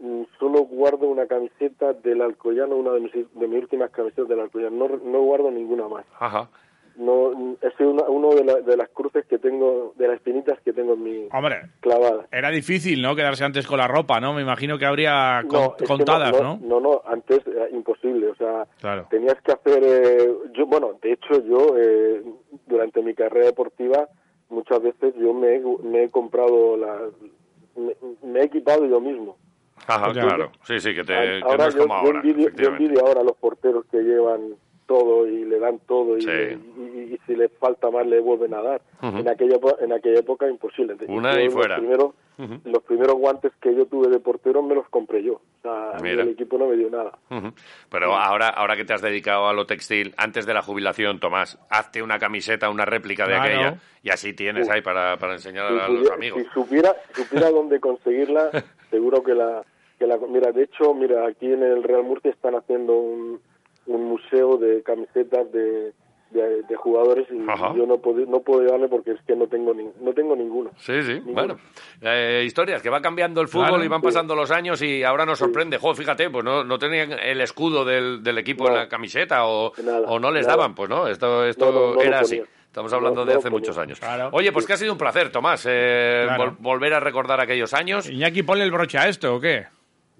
mm, 0.00 0.22
solo 0.38 0.64
guardo 0.64 1.06
una 1.08 1.26
camiseta 1.26 1.92
del 1.92 2.20
Alcoyano, 2.22 2.76
una 2.76 2.92
de 2.92 3.00
mis, 3.00 3.12
de 3.12 3.46
mis 3.48 3.62
últimas 3.62 3.90
camisetas 3.90 4.28
del 4.28 4.40
Alcoyano. 4.40 4.88
No, 4.88 4.96
no 4.96 5.20
guardo 5.22 5.50
ninguna 5.50 5.88
más. 5.88 6.04
Ajá. 6.18 6.48
No, 6.96 7.30
mm, 7.30 7.54
es 7.62 7.72
una, 7.80 8.02
uno 8.08 8.34
de, 8.34 8.44
la- 8.44 8.60
de 8.60 8.76
las 8.76 8.88
cruces 8.90 9.24
que 9.26 9.38
tengo, 9.38 9.94
de 9.96 10.08
las 10.08 10.16
espinitas 10.16 10.60
que 10.62 10.72
tengo 10.72 10.94
en 10.94 11.02
mi 11.02 11.28
Hombre, 11.32 11.62
clavada. 11.80 12.26
era 12.32 12.50
difícil, 12.50 13.00
¿no? 13.00 13.14
Quedarse 13.14 13.44
antes 13.44 13.66
con 13.66 13.78
la 13.78 13.86
ropa, 13.86 14.20
¿no? 14.20 14.34
Me 14.34 14.42
imagino 14.42 14.76
que 14.76 14.86
habría 14.86 15.44
con- 15.48 15.60
No, 15.60 15.66
es 15.70 15.76
que 15.76 15.84
contadas, 15.86 16.32
no, 16.32 16.42
¿no? 16.42 16.58
no, 16.60 16.80
no, 16.80 17.02
antes 17.06 17.46
era 17.46 17.70
imposible, 17.70 18.28
o 18.28 18.34
sea, 18.34 18.66
Claro. 18.80 19.06
tenías 19.08 19.40
que 19.42 19.52
hacer, 19.52 19.82
eh, 19.84 20.30
yo, 20.52 20.66
bueno, 20.66 20.98
de 21.00 21.12
hecho 21.12 21.40
yo, 21.44 21.76
eh, 21.78 22.22
durante 22.66 23.00
mi 23.02 23.14
carrera 23.14 23.46
deportiva, 23.46 24.08
muchas 24.50 24.82
veces 24.82 25.14
yo 25.16 25.32
me 25.32 25.56
he, 25.56 25.62
me 25.82 26.04
he 26.04 26.10
comprado 26.10 26.76
la, 26.76 27.00
me, 27.76 27.96
me 28.22 28.40
he 28.40 28.44
equipado 28.44 28.84
yo 28.86 29.00
mismo. 29.00 29.36
Ajá, 29.86 30.12
claro. 30.12 30.50
Sí, 30.64 30.78
sí, 30.78 30.94
que, 30.94 31.02
te, 31.02 31.14
que 31.14 31.40
ahora 31.42 31.66
no 31.66 31.70
yo, 31.72 31.78
como 31.82 31.94
yo 31.94 32.00
ahora. 32.06 32.20
envidio, 32.20 32.36
yo 32.42 32.46
efectivamente. 32.48 32.84
envidio 32.84 33.06
ahora 33.06 33.22
los 33.22 33.36
porteros 33.36 33.84
que 33.86 33.98
llevan 34.02 34.54
todo 34.86 35.26
y 35.26 35.44
le 35.44 35.58
dan 35.58 35.78
todo 35.86 36.18
y, 36.18 36.22
Sí. 36.22 36.28
y- 36.30 36.82
y- 36.82 37.14
y 37.14 37.18
si 37.26 37.34
les 37.36 37.50
falta 37.58 37.90
más 37.90 38.06
le 38.06 38.20
vuelven 38.20 38.52
a 38.54 38.60
dar. 38.62 38.82
En 39.02 39.28
aquella 39.28 39.56
en 39.80 39.92
aquella 39.92 40.18
época 40.20 40.48
imposible. 40.48 40.96
Una 41.08 41.40
y 41.42 41.48
fuera. 41.48 41.80
Los 42.64 42.82
primeros 42.84 43.16
guantes 43.16 43.52
que 43.60 43.74
yo 43.74 43.86
tuve 43.86 44.08
de 44.08 44.18
portero 44.20 44.62
me 44.62 44.74
los 44.74 44.88
compré 44.88 45.22
yo. 45.22 45.34
O 45.34 45.62
sea, 45.62 45.98
Mira. 46.02 46.22
el 46.22 46.30
equipo 46.30 46.56
no 46.58 46.66
me 46.66 46.76
dio 46.76 46.88
nada. 46.90 47.12
Pero 47.90 48.14
ahora, 48.14 48.48
ahora 48.48 48.76
que 48.76 48.84
te 48.84 48.92
has 48.94 49.02
dedicado 49.02 49.48
a 49.48 49.52
lo 49.52 49.66
textil, 49.66 50.14
antes 50.16 50.46
de 50.46 50.54
la 50.54 50.62
jubilación, 50.62 51.20
Tomás, 51.20 51.58
hazte 51.68 52.02
una 52.02 52.18
camiseta, 52.18 52.70
una 52.70 52.84
réplica 52.84 53.26
de 53.26 53.34
aquella, 53.36 53.80
y 54.02 54.10
así 54.10 54.32
tienes 54.32 54.68
ahí 54.70 54.80
para, 54.80 55.16
para 55.18 55.34
enseñar 55.34 55.68
Si, 55.68 55.78
a 55.78 55.88
los 55.88 56.10
amigos. 56.10 56.42
si 56.42 56.48
supiera, 56.50 56.94
si 57.14 57.22
supiera 57.22 57.50
dónde 57.50 57.80
conseguirla, 57.80 58.50
seguro 58.90 59.22
que 59.22 59.34
la, 59.34 59.62
que 59.98 60.06
la... 60.06 60.16
Mira, 60.18 60.52
de 60.52 60.62
hecho, 60.64 60.94
mira, 60.94 61.26
aquí 61.26 61.46
en 61.52 61.62
el 61.62 61.82
Real 61.82 62.02
Murcia 62.04 62.30
están 62.30 62.54
haciendo 62.54 62.94
un, 62.94 63.40
un 63.86 64.04
museo 64.04 64.56
de 64.56 64.82
camisetas 64.82 65.50
de, 65.52 65.92
de, 66.30 66.62
de 66.62 66.76
jugadores 66.76 67.26
y 67.30 67.50
Ajá. 67.50 67.74
yo 67.76 67.86
no 67.86 67.98
puedo, 67.98 68.24
no 68.26 68.40
puedo 68.40 68.62
darle 68.70 68.88
porque 68.88 69.12
es 69.12 69.20
que 69.26 69.34
no 69.34 69.46
tengo, 69.48 69.74
ni, 69.74 69.84
no 70.00 70.12
tengo 70.12 70.36
ninguno. 70.36 70.70
Sí, 70.76 71.02
sí, 71.02 71.14
Ninguno. 71.14 71.32
bueno. 71.34 71.56
Eh, 72.00 72.44
historias, 72.46 72.80
que 72.82 72.88
va 72.90 73.00
cambiando 73.00 73.40
el 73.40 73.48
fútbol 73.48 73.68
Claro. 73.68 73.84
y 73.84 73.88
van 73.88 74.00
pasando 74.00 74.34
los 74.36 74.50
años 74.50 74.80
y 74.82 75.02
ahora 75.02 75.26
nos 75.26 75.38
sorprende. 75.38 75.78
Jo, 75.78 75.94
fíjate, 75.94 76.30
pues 76.30 76.44
no, 76.44 76.62
no 76.64 76.78
tenían 76.78 77.12
el 77.12 77.40
escudo 77.40 77.84
del, 77.84 78.22
del 78.22 78.38
equipo 78.38 78.68
en 78.68 78.74
la 78.74 78.88
camiseta 78.88 79.44
o, 79.46 79.72
Nada, 79.82 80.02
o 80.06 80.18
no 80.20 80.30
les 80.30 80.46
nada. 80.46 80.56
daban, 80.58 80.74
pues 80.74 80.88
no, 80.88 81.08
esto, 81.08 81.44
esto 81.44 81.66
No, 81.66 81.72
no, 81.72 81.86
no 81.88 81.94
lo 81.94 82.02
era 82.02 82.20
así. 82.20 82.40
Estamos 82.66 82.92
hablando 82.92 83.22
No, 83.22 83.26
de 83.26 83.32
no 83.32 83.38
hace 83.40 83.50
muchos 83.50 83.76
años. 83.78 83.98
Claro. 83.98 84.28
Oye, 84.32 84.52
pues 84.52 84.64
que 84.64 84.74
ha 84.74 84.76
sido 84.76 84.92
un 84.92 84.98
placer, 84.98 85.32
Tomás, 85.32 85.66
eh, 85.68 86.22
Claro. 86.26 86.52
vol- 86.52 86.56
volver 86.60 86.94
a 86.94 87.00
recordar 87.00 87.40
aquellos 87.40 87.74
años. 87.74 88.08
Iñaki, 88.08 88.44
ponle 88.44 88.62
el 88.62 88.70
broche 88.70 88.96
a 88.98 89.08
esto, 89.08 89.34
¿o 89.34 89.40
qué? 89.40 89.66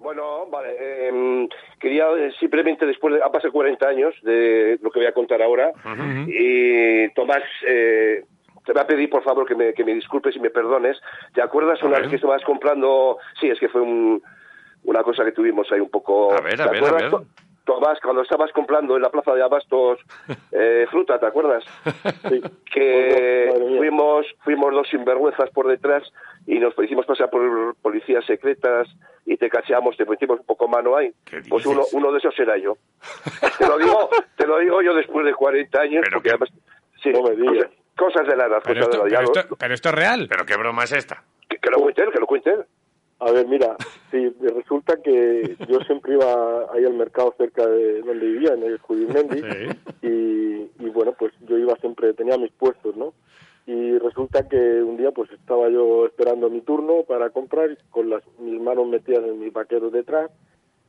Bueno, 0.01 0.47
vale. 0.47 0.75
eh, 0.79 1.47
quería 1.79 2.05
simplemente, 2.39 2.85
después 2.85 3.13
de... 3.15 3.23
Han 3.23 3.31
pasado 3.31 3.53
40 3.53 3.87
años 3.87 4.13
de 4.23 4.79
lo 4.81 4.89
que 4.91 4.99
voy 4.99 5.07
a 5.07 5.13
contar 5.13 5.41
ahora. 5.41 5.71
Y 6.27 7.09
Tomás, 7.13 7.43
eh, 7.67 8.23
te 8.65 8.73
voy 8.73 8.81
a 8.81 8.87
pedir, 8.87 9.09
por 9.09 9.23
favor, 9.23 9.45
que 9.47 9.55
me, 9.55 9.73
que 9.73 9.83
me 9.83 9.93
disculpes 9.93 10.35
y 10.35 10.39
me 10.39 10.49
perdones. 10.49 10.99
¿Te 11.33 11.41
acuerdas 11.41 11.81
una 11.83 11.97
vez 11.99 12.09
que 12.09 12.15
estabas 12.15 12.43
comprando... 12.43 13.17
Sí, 13.39 13.49
es 13.49 13.59
que 13.59 13.69
fue 13.69 13.81
un- 13.81 14.21
una 14.83 15.03
cosa 15.03 15.23
que 15.23 15.31
tuvimos 15.31 15.71
ahí 15.71 15.79
un 15.79 15.89
poco... 15.89 16.33
A 16.35 16.41
ver, 16.41 16.59
a 16.61 16.65
¿Te 16.65 16.71
ver, 16.71 16.83
a 16.83 16.91
ver. 16.93 17.11
Tomás, 17.75 17.99
cuando 18.01 18.21
estabas 18.21 18.51
comprando 18.51 18.95
en 18.95 19.01
la 19.01 19.09
plaza 19.09 19.33
de 19.33 19.41
Abastos 19.43 19.99
eh, 20.51 20.85
fruta, 20.89 21.19
¿te 21.19 21.25
acuerdas? 21.25 21.63
Sí. 22.29 22.41
Que 22.73 23.49
fuimos, 23.77 24.25
fuimos 24.43 24.73
dos 24.73 24.87
sinvergüenzas 24.89 25.49
por 25.51 25.67
detrás 25.67 26.03
y 26.47 26.59
nos 26.59 26.73
hicimos 26.81 27.05
pasar 27.05 27.29
por 27.29 27.75
policías 27.81 28.25
secretas 28.25 28.87
y 29.25 29.37
te 29.37 29.49
cacheamos, 29.49 29.95
te 29.95 30.05
metimos 30.05 30.39
un 30.39 30.45
poco 30.45 30.67
mano 30.67 30.95
ahí. 30.97 31.11
¿Qué 31.25 31.41
Pues 31.49 31.65
uno, 31.65 31.81
uno 31.93 32.11
de 32.11 32.17
esos 32.17 32.37
era 32.39 32.57
yo. 32.57 32.75
te 33.57 33.67
lo 33.67 33.77
digo, 33.77 34.09
te 34.35 34.47
lo 34.47 34.57
digo 34.59 34.81
yo 34.81 34.93
después 34.93 35.25
de 35.25 35.33
40 35.33 35.79
años, 35.81 36.01
Pero 36.03 36.17
porque 36.17 36.29
qué- 36.29 36.35
además, 36.35 36.49
sí, 37.01 37.09
No 37.11 37.21
me 37.23 37.35
digas. 37.35 37.69
cosas, 37.97 38.13
cosas 38.13 38.27
de 38.27 38.35
la 38.35 38.45
edad, 38.47 38.61
Pero 38.65 38.79
cosas 38.85 38.93
esto, 38.95 39.03
de 39.05 39.09
la 39.11 39.15
edad. 39.19 39.19
pero 39.19 39.33
Ya 39.33 39.39
esto- 39.41 39.49
lo- 39.51 39.55
pero 39.57 39.73
esto 39.73 39.89
es 39.89 39.95
real. 39.95 40.27
¿Pero 40.29 40.45
qué 40.45 40.57
broma 40.57 40.83
es 40.83 40.91
esta? 40.93 41.23
que, 41.47 41.57
que 41.57 41.69
lo 41.69 41.77
cuente 41.77 42.01
él, 42.03 42.11
que 42.11 42.19
lo 42.19 42.27
cuente 42.27 42.49
él. 42.49 42.65
A 43.23 43.31
ver, 43.31 43.47
mira, 43.47 43.77
sí, 44.09 44.33
resulta 44.41 44.97
que 44.97 45.55
yo 45.69 45.79
siempre 45.81 46.13
iba 46.13 46.73
ahí 46.73 46.83
al 46.83 46.95
mercado 46.95 47.35
cerca 47.37 47.67
de 47.67 48.01
donde 48.01 48.25
vivía, 48.25 48.55
en 48.55 48.63
el 48.63 48.79
Judimendi, 48.79 49.41
y, 50.01 50.07
y 50.83 50.89
bueno, 50.91 51.13
pues 51.17 51.31
yo 51.47 51.55
iba 51.55 51.75
siempre, 51.75 52.15
tenía 52.15 52.39
mis 52.39 52.51
puestos, 52.51 52.95
¿no? 52.97 53.13
Y 53.67 53.95
resulta 53.99 54.49
que 54.49 54.81
un 54.81 54.97
día 54.97 55.11
pues 55.11 55.31
estaba 55.31 55.69
yo 55.69 56.07
esperando 56.07 56.49
mi 56.49 56.61
turno 56.61 57.03
para 57.07 57.29
comprar, 57.29 57.77
con 57.91 58.09
las 58.09 58.23
mis 58.39 58.59
manos 58.59 58.87
metidas 58.87 59.23
en 59.23 59.39
mis 59.39 59.53
vaqueros 59.53 59.91
detrás, 59.91 60.31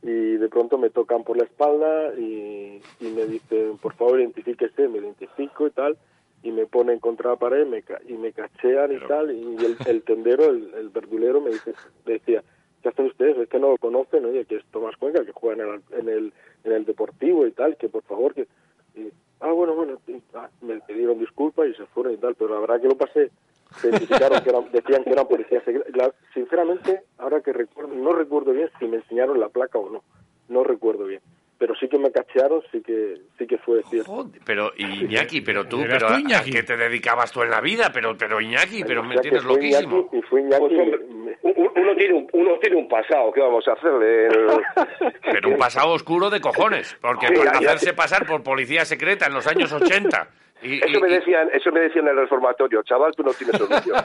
y 0.01 0.37
de 0.37 0.49
pronto 0.49 0.79
me 0.79 0.89
tocan 0.89 1.23
por 1.23 1.37
la 1.37 1.43
espalda 1.43 2.15
y, 2.17 2.81
y 2.99 3.05
me 3.15 3.27
dicen, 3.27 3.77
por 3.77 3.93
favor, 3.93 4.19
identifíquese, 4.19 4.87
me 4.87 4.97
identifico 4.97 5.67
y 5.67 5.71
tal, 5.71 5.97
y 6.43 6.51
me 6.51 6.65
ponen 6.65 6.99
contra 6.99 7.31
la 7.31 7.35
pared 7.37 7.65
me 7.65 7.81
ca- 7.81 8.01
y 8.07 8.13
me 8.13 8.31
cachean 8.33 8.91
y 8.91 8.95
tal, 9.07 9.31
y 9.31 9.65
el, 9.65 9.77
el 9.87 10.03
tendero, 10.03 10.45
el, 10.45 10.73
el 10.75 10.89
verdulero 10.89 11.39
me, 11.41 11.51
dice, 11.51 11.73
decía, 12.05 12.43
¿qué 12.81 12.89
hacen 12.89 13.05
ustedes? 13.05 13.37
Es 13.37 13.49
que 13.49 13.59
no 13.59 13.69
lo 13.69 13.77
conocen, 13.77 14.25
oye, 14.25 14.45
que 14.45 14.57
es 14.57 14.65
Tomás 14.65 14.97
Cuenca, 14.97 15.23
que 15.25 15.31
juega 15.31 15.63
en 15.63 15.69
el, 15.69 15.81
en 15.99 16.09
el, 16.09 16.33
en 16.65 16.71
el 16.73 16.85
Deportivo 16.85 17.47
y 17.47 17.51
tal, 17.51 17.77
que 17.77 17.87
por 17.89 18.03
favor, 18.03 18.33
que... 18.33 18.47
y, 18.95 19.09
ah, 19.39 19.51
bueno, 19.53 19.73
bueno, 19.73 19.99
y, 20.07 20.21
ah, 20.33 20.49
me 20.61 20.79
pidieron 20.81 21.17
disculpas 21.17 21.67
y 21.69 21.73
se 21.75 21.85
fueron 21.87 22.13
y 22.13 22.17
tal, 22.17 22.35
pero 22.35 22.53
la 22.53 22.59
verdad 22.59 22.81
que 22.81 22.89
lo 22.89 22.97
pasé, 22.97 23.31
se 23.79 23.87
identificaron 23.89 24.43
que 24.43 24.49
eran, 24.49 24.71
decían 24.71 25.03
que 25.03 25.09
eran 25.11 25.27
policías. 25.27 25.63
La- 25.95 26.13
sinceramente, 26.33 27.03
ahora 27.17 27.39
que 27.41 27.53
recuerdo, 27.53 27.93
no 27.95 28.13
recuerdo 28.13 28.51
bien 28.51 28.69
si 28.79 28.85
me 28.85 28.97
enseñaron 28.97 29.39
la 29.39 29.47
placa 29.49 29.79
o 29.79 29.89
no, 29.89 30.03
no 30.49 30.63
recuerdo 30.65 31.05
bien. 31.05 31.21
Pero 31.59 31.75
sí 31.75 31.87
que 31.87 31.97
me 31.97 32.11
cachearon, 32.11 32.61
sí 32.71 32.81
que 32.81 33.15
sí 33.37 33.47
que 33.47 33.57
fue 33.59 33.81
cierto. 33.83 34.11
Joder, 34.11 34.41
pero 34.45 34.71
Iñaki, 34.75 35.41
pero 35.41 35.65
tú, 35.65 35.79
Eras 35.81 35.93
pero 35.99 36.07
tú, 36.07 36.13
¿a- 36.15 36.19
Iñaki. 36.19 36.49
¿a 36.49 36.53
qué 36.53 36.63
te 36.63 36.75
dedicabas 36.75 37.31
tú 37.31 37.41
en 37.43 37.51
la 37.51 37.61
vida? 37.61 37.89
Pero, 37.93 38.17
pero 38.17 38.41
Iñaki, 38.41 38.83
pero 38.83 39.01
O 39.01 39.03
me 39.03 39.13
sea, 39.13 39.21
tienes 39.21 39.43
loquísimo. 39.45 39.97
Iñaki, 39.99 40.17
y 40.17 40.21
fue 40.23 40.41
Iñaki, 40.41 40.59
Pues, 40.59 40.79
hombre, 40.79 40.99
me- 41.09 41.37
u- 41.43 41.71
uno 41.75 41.95
tiene 41.95 42.13
un, 42.15 42.27
uno 42.33 42.57
tiene 42.59 42.75
un 42.75 42.87
pasado, 42.89 43.31
¿qué 43.31 43.39
vamos 43.41 43.65
a 43.67 43.73
hacerle? 43.73 44.27
Pero 45.31 45.49
un 45.49 45.57
pasado 45.57 45.91
oscuro 45.93 46.29
de 46.29 46.41
cojones, 46.41 46.97
porque 47.01 47.27
Sí, 47.27 47.33
por 47.33 47.45
ya, 47.45 47.51
ya. 47.53 47.57
hacerse 47.59 47.93
pasar 47.93 48.25
por 48.25 48.43
policía 48.43 48.83
secreta 48.83 49.27
en 49.27 49.33
los 49.33 49.47
años 49.47 49.71
80. 49.71 50.27
Y, 50.63 50.77
Eso 50.77 50.97
y- 50.97 51.01
me 51.01 51.09
y- 51.09 51.13
decían, 51.13 51.49
eso 51.53 51.71
me 51.71 51.81
decían 51.81 52.05
en 52.07 52.11
el 52.11 52.17
reformatorio, 52.21 52.83
chaval, 52.83 53.13
tú 53.15 53.23
no 53.23 53.31
tienes 53.33 53.57
solución. 53.57 53.97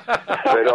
Pero 0.55 0.75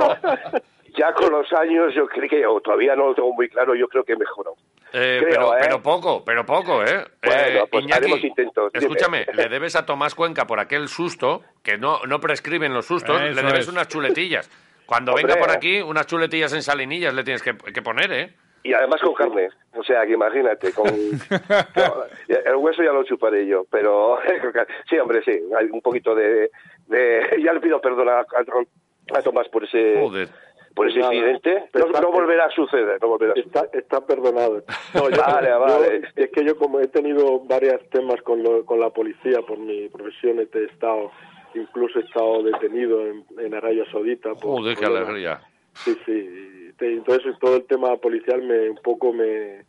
ya 0.98 1.14
con 1.14 1.32
los 1.32 1.52
años 1.54 1.94
yo 1.94 2.08
creo 2.08 2.30
que, 2.30 2.46
o 2.46 2.60
todavía 2.62 2.96
no 2.96 3.08
lo 3.08 3.16
tengo 3.16 3.34
muy 3.34 3.48
claro, 3.50 3.76
yo 3.76 3.88
creo 3.88 4.04
que 4.04 4.14
he 4.14 4.18
mejorado. 4.18 4.56
Eh, 4.94 5.20
creo, 5.22 5.30
pero, 5.30 5.56
¿eh? 5.56 5.60
pero 5.62 5.82
poco, 5.82 6.24
pero 6.24 6.46
poco, 6.46 6.84
¿eh? 6.84 7.04
Bueno, 7.24 7.42
Eh, 7.42 7.64
pues 7.70 7.84
Iñaki, 7.84 7.98
haremos 8.04 8.24
intentos. 8.24 8.72
Escúchame, 8.74 9.26
le 9.34 9.50
debes 9.50 9.76
a 9.76 9.86
Tomás 9.86 10.16
Cuenca 10.16 10.46
por 10.48 10.60
aquel 10.60 10.88
susto, 10.88 11.42
que 11.64 11.78
no, 11.78 12.00
no 12.08 12.20
prescriben 12.20 12.74
los 12.74 12.86
sustos, 12.86 13.22
Eso 13.22 13.42
le 13.42 13.48
debes 13.48 13.66
es. 13.66 13.68
unas 13.70 13.88
chuletillas. 13.88 14.50
Cuando 14.86 15.14
Hombre. 15.14 15.28
venga 15.28 15.40
por 15.40 15.50
aquí, 15.56 15.82
unas 15.82 16.06
chuletillas 16.08 16.54
en 16.54 16.62
salinillas 16.62 17.14
le 17.14 17.24
tienes 17.24 17.42
que, 17.42 17.56
que 17.58 17.82
poner, 17.82 18.12
¿eh? 18.12 18.34
Y 18.64 18.74
además 18.74 19.02
con 19.02 19.14
carne. 19.14 19.50
O 19.74 19.84
sea, 19.84 20.06
que 20.06 20.14
imagínate, 20.14 20.72
con... 20.72 20.88
el 22.28 22.56
hueso 22.58 22.84
ya 22.84 22.92
lo 22.92 23.04
chuparé 23.04 23.46
yo, 23.48 23.66
pero 23.70 24.20
sí, 24.90 24.98
hombre, 24.98 25.22
sí, 25.24 25.32
hay 25.58 25.66
un 25.72 25.82
poquito 25.82 26.14
de... 26.16 26.50
de- 26.88 27.42
ya 27.44 27.54
le 27.54 27.60
pido 27.60 27.82
perdón 27.82 28.10
a, 28.10 28.20
a- 28.20 29.18
a 29.18 29.22
Tomás 29.22 29.48
por 29.50 29.64
ese... 29.66 29.96
Joder. 30.00 30.30
Por 30.76 30.90
ese 30.90 31.00
Nada. 31.00 31.14
incidente, 31.14 31.66
Pero 31.72 31.86
no, 31.86 31.92
está- 31.92 32.02
no 32.02 32.12
volverá 32.12 32.46
a 32.46 32.50
suceder, 32.50 32.98
no 33.02 33.08
volverá 33.10 33.34
a 33.34 33.36
suceder. 33.36 33.48
Está, 33.64 33.78
está 33.78 34.06
perdonado. 34.06 34.64
No, 34.96 35.10
yo- 35.10 35.22
Vale, 35.22 35.50
yo- 35.50 35.60
vale. 35.60 36.02
es 36.16 36.30
que 36.32 36.44
yo 36.46 36.58
como 36.58 36.80
he 36.80 36.88
tenido 36.88 37.40
varios 37.42 37.88
temas 37.90 38.22
con, 38.24 38.42
lo- 38.42 38.66
con 38.66 38.80
la 38.80 38.90
policía 38.90 39.42
por 39.48 39.58
mi 39.60 39.88
profesión, 39.90 40.40
he 40.40 40.64
estado, 40.66 41.12
incluso 41.54 42.00
he 42.00 42.04
estado 42.04 42.42
detenido 42.44 43.06
en, 43.06 43.24
en 43.38 43.54
Arabia 43.54 43.86
Saudita. 43.92 44.34
por 44.34 44.60
Joder, 44.60 44.76
qué 44.78 44.86
alegría. 44.86 45.42
Sí, 45.74 45.96
sí. 46.06 46.50
Entonces 46.80 47.36
todo 47.40 47.56
el 47.58 47.66
tema 47.66 47.96
policial 47.98 48.42
me 48.42 48.70
un 48.72 48.78
poco 48.78 49.14
me, 49.14 49.64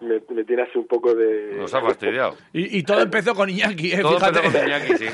me, 0.00 0.20
me 0.34 0.44
tiene 0.44 0.62
así 0.62 0.78
un 0.78 0.86
poco 0.86 1.14
de... 1.14 1.54
Nos 1.56 1.72
ha 1.74 1.80
fastidiado. 1.80 2.34
Y, 2.52 2.78
y 2.78 2.82
todo 2.82 3.00
empezó 3.00 3.34
con 3.34 3.48
Iñaki, 3.50 3.92
¿eh? 3.92 3.98
Todo 4.00 4.18
Fíjate. 4.18 4.38
empezó 4.46 4.58
con 4.58 4.68
Iñaki, 4.68 4.96
sí. 4.96 5.06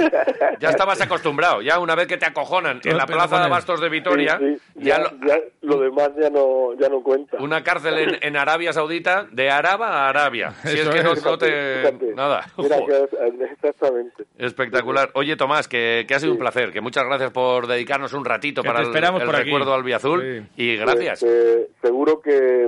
Ya 0.60 0.68
estabas 0.70 1.00
acostumbrado. 1.00 1.62
Ya 1.62 1.78
una 1.78 1.94
vez 1.94 2.06
que 2.06 2.16
te 2.16 2.26
acojonan 2.26 2.80
Todo 2.80 2.90
en 2.92 2.98
la 2.98 3.06
plaza 3.06 3.42
de. 3.42 3.48
Bastos 3.48 3.80
de 3.80 3.88
Vitoria, 3.90 4.38
sí, 4.38 4.56
ya, 4.76 4.96
ya, 4.96 4.98
lo- 5.02 5.26
ya 5.26 5.38
lo 5.62 5.78
demás 5.80 6.10
ya 6.20 6.30
no, 6.30 6.74
ya 6.80 6.88
no 6.88 7.02
cuenta. 7.02 7.36
una 7.38 7.62
cárcel 7.62 7.98
en, 7.98 8.18
en 8.22 8.36
Arabia 8.36 8.72
Saudita, 8.72 9.26
de 9.30 9.50
Araba 9.50 9.88
a 10.06 10.08
Arabia. 10.08 10.50
Si 10.64 10.78
es 10.78 10.88
que 10.88 11.02
no, 11.02 11.12
es. 11.12 11.24
no 11.24 11.36
te... 11.36 11.76
Fíjate. 11.82 12.14
Nada. 12.14 12.46
Mira, 12.56 12.76
Joder. 12.78 13.08
que- 13.10 13.44
exactamente. 13.52 14.24
Espectacular. 14.38 15.10
Oye, 15.14 15.36
Tomás, 15.36 15.68
que, 15.68 16.04
que 16.08 16.14
ha 16.14 16.18
sido 16.18 16.32
un 16.32 16.38
placer, 16.38 16.72
que 16.72 16.80
muchas 16.80 17.04
gracias 17.04 17.30
por 17.30 17.66
dedicarnos 17.66 18.12
un 18.14 18.24
ratito 18.24 18.62
Que 18.62 18.68
para 18.68 18.80
el, 18.80 18.86
esperamos 18.86 19.20
el 19.20 19.26
por 19.26 19.36
aquí. 19.36 19.44
recuerdo 19.44 19.74
al 19.74 19.82
Biazul. 19.82 20.46
Sí. 20.56 20.62
Y 20.62 20.76
gracias. 20.76 21.20
Pues, 21.20 21.32
eh, 21.32 21.68
seguro 21.82 22.20
que 22.20 22.66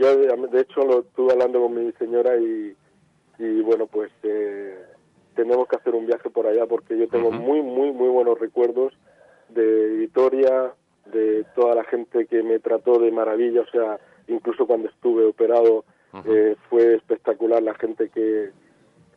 yo, 0.00 0.16
de 0.16 0.60
hecho, 0.60 0.80
lo 0.84 1.00
estuve 1.00 1.32
hablando 1.32 1.60
con 1.60 1.74
mi 1.74 1.92
señora 1.92 2.36
y, 2.36 2.74
y 3.38 3.60
bueno, 3.60 3.86
pues 3.86 4.10
eh, 4.22 4.74
tenemos 5.34 5.68
que 5.68 5.76
hacer 5.76 5.94
un 5.94 6.06
viaje 6.06 6.30
por 6.30 6.46
allá 6.46 6.66
porque 6.66 6.96
yo 6.96 7.06
tengo 7.08 7.30
muy, 7.30 7.60
muy, 7.62 7.92
muy 7.92 8.08
buenos 8.08 8.38
recuerdos 8.38 8.94
de 9.50 9.96
Vitoria, 9.96 10.72
de 11.06 11.44
toda 11.54 11.74
la 11.74 11.84
gente 11.84 12.26
que 12.26 12.42
me 12.42 12.58
trató 12.60 12.98
de 12.98 13.10
maravilla, 13.10 13.62
o 13.62 13.66
sea, 13.66 13.98
incluso 14.28 14.66
cuando 14.66 14.88
estuve 14.88 15.26
operado 15.26 15.84
eh, 16.24 16.56
fue 16.68 16.94
espectacular 16.94 17.62
la 17.62 17.74
gente 17.74 18.08
que, 18.08 18.50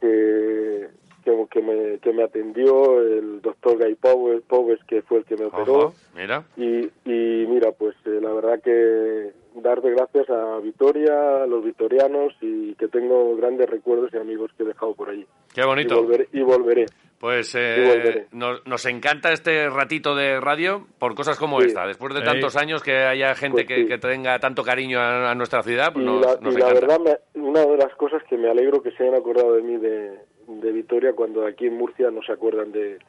que, 0.02 0.90
que, 1.24 1.32
que 1.52 1.62
me, 1.62 2.00
que 2.00 2.14
me 2.14 2.24
atendió, 2.24 3.00
el 3.02 3.42
doctor 3.42 3.78
Guy 3.78 3.96
Powers, 3.96 4.44
Powers, 4.48 4.84
que 4.86 5.02
fue 5.02 5.20
el 5.20 5.26
que 5.26 5.36
me 5.38 5.46
operó. 5.46 5.74
Ojo, 5.78 5.94
mira. 6.16 6.44
Y, 6.58 6.86
y 7.06 7.46
mira, 7.48 7.72
pues 7.72 7.96
eh, 8.06 8.20
la 8.22 8.32
verdad 8.34 8.62
que 8.64 9.32
dar 9.62 9.82
de 9.82 9.92
gracias 9.92 10.30
a 10.30 10.58
Vitoria, 10.60 11.44
a 11.44 11.48
los 11.48 11.64
vitorianos 11.64 12.34
y 12.42 12.74
que 12.76 12.88
tengo 12.88 13.36
grandes 13.36 13.70
recuerdos 13.70 14.12
y 14.14 14.18
amigos 14.18 14.52
que 14.58 14.64
he 14.64 14.68
dejado 14.68 14.94
por 14.96 15.10
allí. 15.10 15.26
Qué 15.54 15.62
Y 15.62 15.66
bonito. 15.66 15.96
volveré. 16.02 16.28
Y 16.34 16.42
volveré. 16.42 16.86
Pues 17.20 17.54
Y 17.56 17.60
eh, 17.60 17.86
volveré. 17.88 18.28
nos, 18.34 18.66
nos 18.68 18.86
encanta 18.86 19.32
este 19.32 19.70
ratito 19.70 20.16
de 20.16 20.42
radio 20.42 20.88
por 21.00 21.14
cosas 21.16 21.38
como 21.40 21.62
Sí. 21.62 21.68
esta. 21.68 21.86
Después 21.88 22.14
de 22.16 22.20
Sí. 22.22 22.26
tantos 22.26 22.58
años 22.58 22.82
que 22.84 22.98
haya 22.98 23.34
gente 23.36 23.64
Pues 23.64 23.68
que, 23.68 23.76
sí. 23.84 23.88
que 23.88 23.98
tenga 24.00 24.40
tanto 24.40 24.64
cariño 24.64 25.00
a, 25.00 25.32
a 25.32 25.36
nuestra 25.36 25.62
ciudad, 25.62 25.94
pues 25.94 26.04
y 26.04 26.08
nos, 26.10 26.20
la, 26.26 26.36
nos 26.42 26.56
y 26.56 26.58
la 26.60 26.70
encanta. 26.70 26.88
verdad, 26.88 27.00
me- 27.36 27.42
una 27.42 27.62
de 27.66 27.78
las 27.78 27.96
cosas 27.96 28.24
que 28.24 28.38
me 28.38 28.50
alegro 28.50 28.82
que 28.82 28.92
se 28.92 29.04
hayan 29.04 29.16
acordado 29.16 29.54
de 29.54 29.62
mí 29.62 29.78
de, 29.78 30.18
de 30.62 30.72
Vitoria 30.72 31.14
cuando 31.14 31.46
aquí 31.46 31.68
en 31.68 31.78
Murcia 31.78 32.12
no 32.12 32.22
se 32.24 32.32
acuerdan 32.32 32.72
de, 32.72 33.00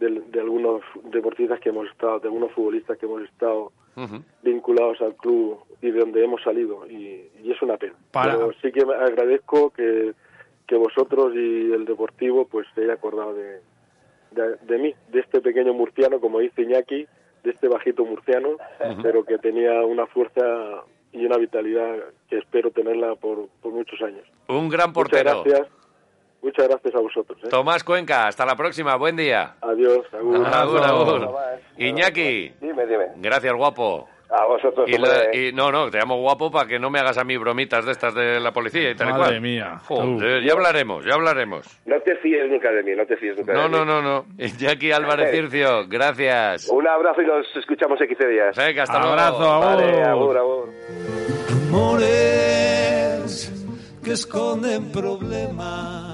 de, 0.00 0.10
de 0.30 0.40
algunos 0.40 0.82
deportistas 1.04 1.60
que 1.60 1.68
hemos 1.70 1.88
estado, 1.88 2.18
de 2.20 2.28
algunos 2.28 2.52
futbolistas 2.52 2.98
que 2.98 3.06
hemos 3.06 3.22
estado 3.22 3.72
vinculados 4.42 5.00
al 5.02 5.14
club 5.16 5.58
y 5.82 5.90
de 5.90 6.00
donde 6.00 6.24
hemos 6.24 6.42
salido 6.42 6.86
y, 6.88 7.28
y 7.42 7.50
es 7.52 7.60
una 7.62 7.76
pena. 7.76 7.94
Para- 8.10 8.32
Pero 8.36 8.52
sí 8.62 8.72
que 8.72 8.86
me 8.86 8.94
agradezco 8.94 9.70
que, 9.70 10.12
que 10.66 10.76
vosotros 10.76 11.34
y 11.34 11.72
el 11.72 11.84
Deportivo 11.84 12.46
pues 12.46 12.66
se 12.74 12.84
haya 12.84 12.94
acordado 12.94 13.34
de, 13.34 13.60
de, 14.30 14.56
de 14.62 14.78
mí, 14.78 14.94
de 15.10 15.20
este 15.20 15.40
pequeño 15.40 15.74
murciano, 15.74 16.20
como 16.20 16.38
dice 16.38 16.62
Iñaki, 16.62 17.06
de 17.44 17.50
este 17.50 17.68
bajito 17.68 18.04
murciano, 18.04 18.50
pero 19.02 19.24
que 19.24 19.36
tenía 19.38 19.84
una 19.84 20.06
fuerza 20.06 20.40
y 21.12 21.26
una 21.26 21.36
vitalidad 21.36 21.96
que 22.30 22.38
espero 22.38 22.70
tenerla 22.70 23.16
por, 23.16 23.48
por 23.60 23.72
muchos 23.72 24.00
años. 24.00 24.24
Un 24.48 24.68
gran 24.70 24.90
Muchas 24.90 24.92
portero. 24.94 25.42
gracias, 25.44 25.68
muchas 26.42 26.68
gracias 26.68 26.94
a 26.94 27.00
vosotros. 27.00 27.38
¿eh? 27.44 27.48
Tomás 27.48 27.82
Cuenca, 27.84 28.26
hasta 28.26 28.44
la 28.44 28.56
próxima. 28.56 28.96
Buen 28.96 29.16
día. 29.16 29.54
Adiós. 29.60 30.00
agur. 30.12 30.46
Agur, 30.46 30.82
agur. 30.84 31.28
Iñaki, 31.78 32.52
Dime, 32.60 32.86
dime. 32.86 33.06
gracias, 33.16 33.52
guapo. 33.54 34.08
A 34.34 34.46
vosotros, 34.46 34.88
Y, 34.88 34.92
la- 34.96 35.10
hombre. 35.10 35.48
y- 35.48 35.52
no, 35.52 35.70
no, 35.70 35.90
te 35.90 35.98
llamo 35.98 36.16
guapo 36.16 36.50
para 36.50 36.66
que 36.66 36.78
no 36.78 36.88
me 36.88 36.98
hagas 36.98 37.18
a 37.18 37.24
mí 37.24 37.36
bromitas 37.36 37.84
de 37.84 37.92
estas 37.92 38.14
de 38.14 38.40
la 38.40 38.50
policía 38.50 38.90
y 38.90 38.94
tal 38.94 39.08
y 39.08 39.12
Madre 39.12 39.24
cual. 39.26 39.40
mía, 39.42 39.78
Joder, 39.86 40.42
ya 40.42 40.54
hablaremos, 40.54 41.04
ya 41.04 41.12
hablaremos. 41.12 41.66
No 41.84 42.00
te 42.00 42.16
fíes 42.16 42.48
nunca 42.50 42.70
de 42.70 42.82
mí, 42.82 42.92
no 42.96 43.04
te 43.04 43.18
fíes 43.18 43.36
nunca 43.36 43.52
No, 43.52 43.64
de 43.64 43.68
no, 43.68 43.80
mí. 43.80 43.84
no, 43.84 44.00
no. 44.00 44.24
Iñaki 44.38 44.90
Álvarez 44.90 45.32
Circio, 45.32 45.86
gracias. 45.86 46.66
Un 46.70 46.88
abrazo 46.88 47.20
y 47.20 47.26
nos 47.26 47.44
escuchamos 47.56 48.00
en 48.00 48.08
15 48.08 48.26
días. 48.26 48.56
Venga, 48.56 48.84
hasta 48.84 49.02
Abrazo, 49.02 49.38
luego. 49.38 49.52
agur. 49.52 49.66
Vale, 49.82 50.02
agur, 50.02 50.38
agur. 50.38 50.68
Amores 52.62 53.52
que 54.02 54.12
esconden 54.12 54.90
problemas 54.92 56.11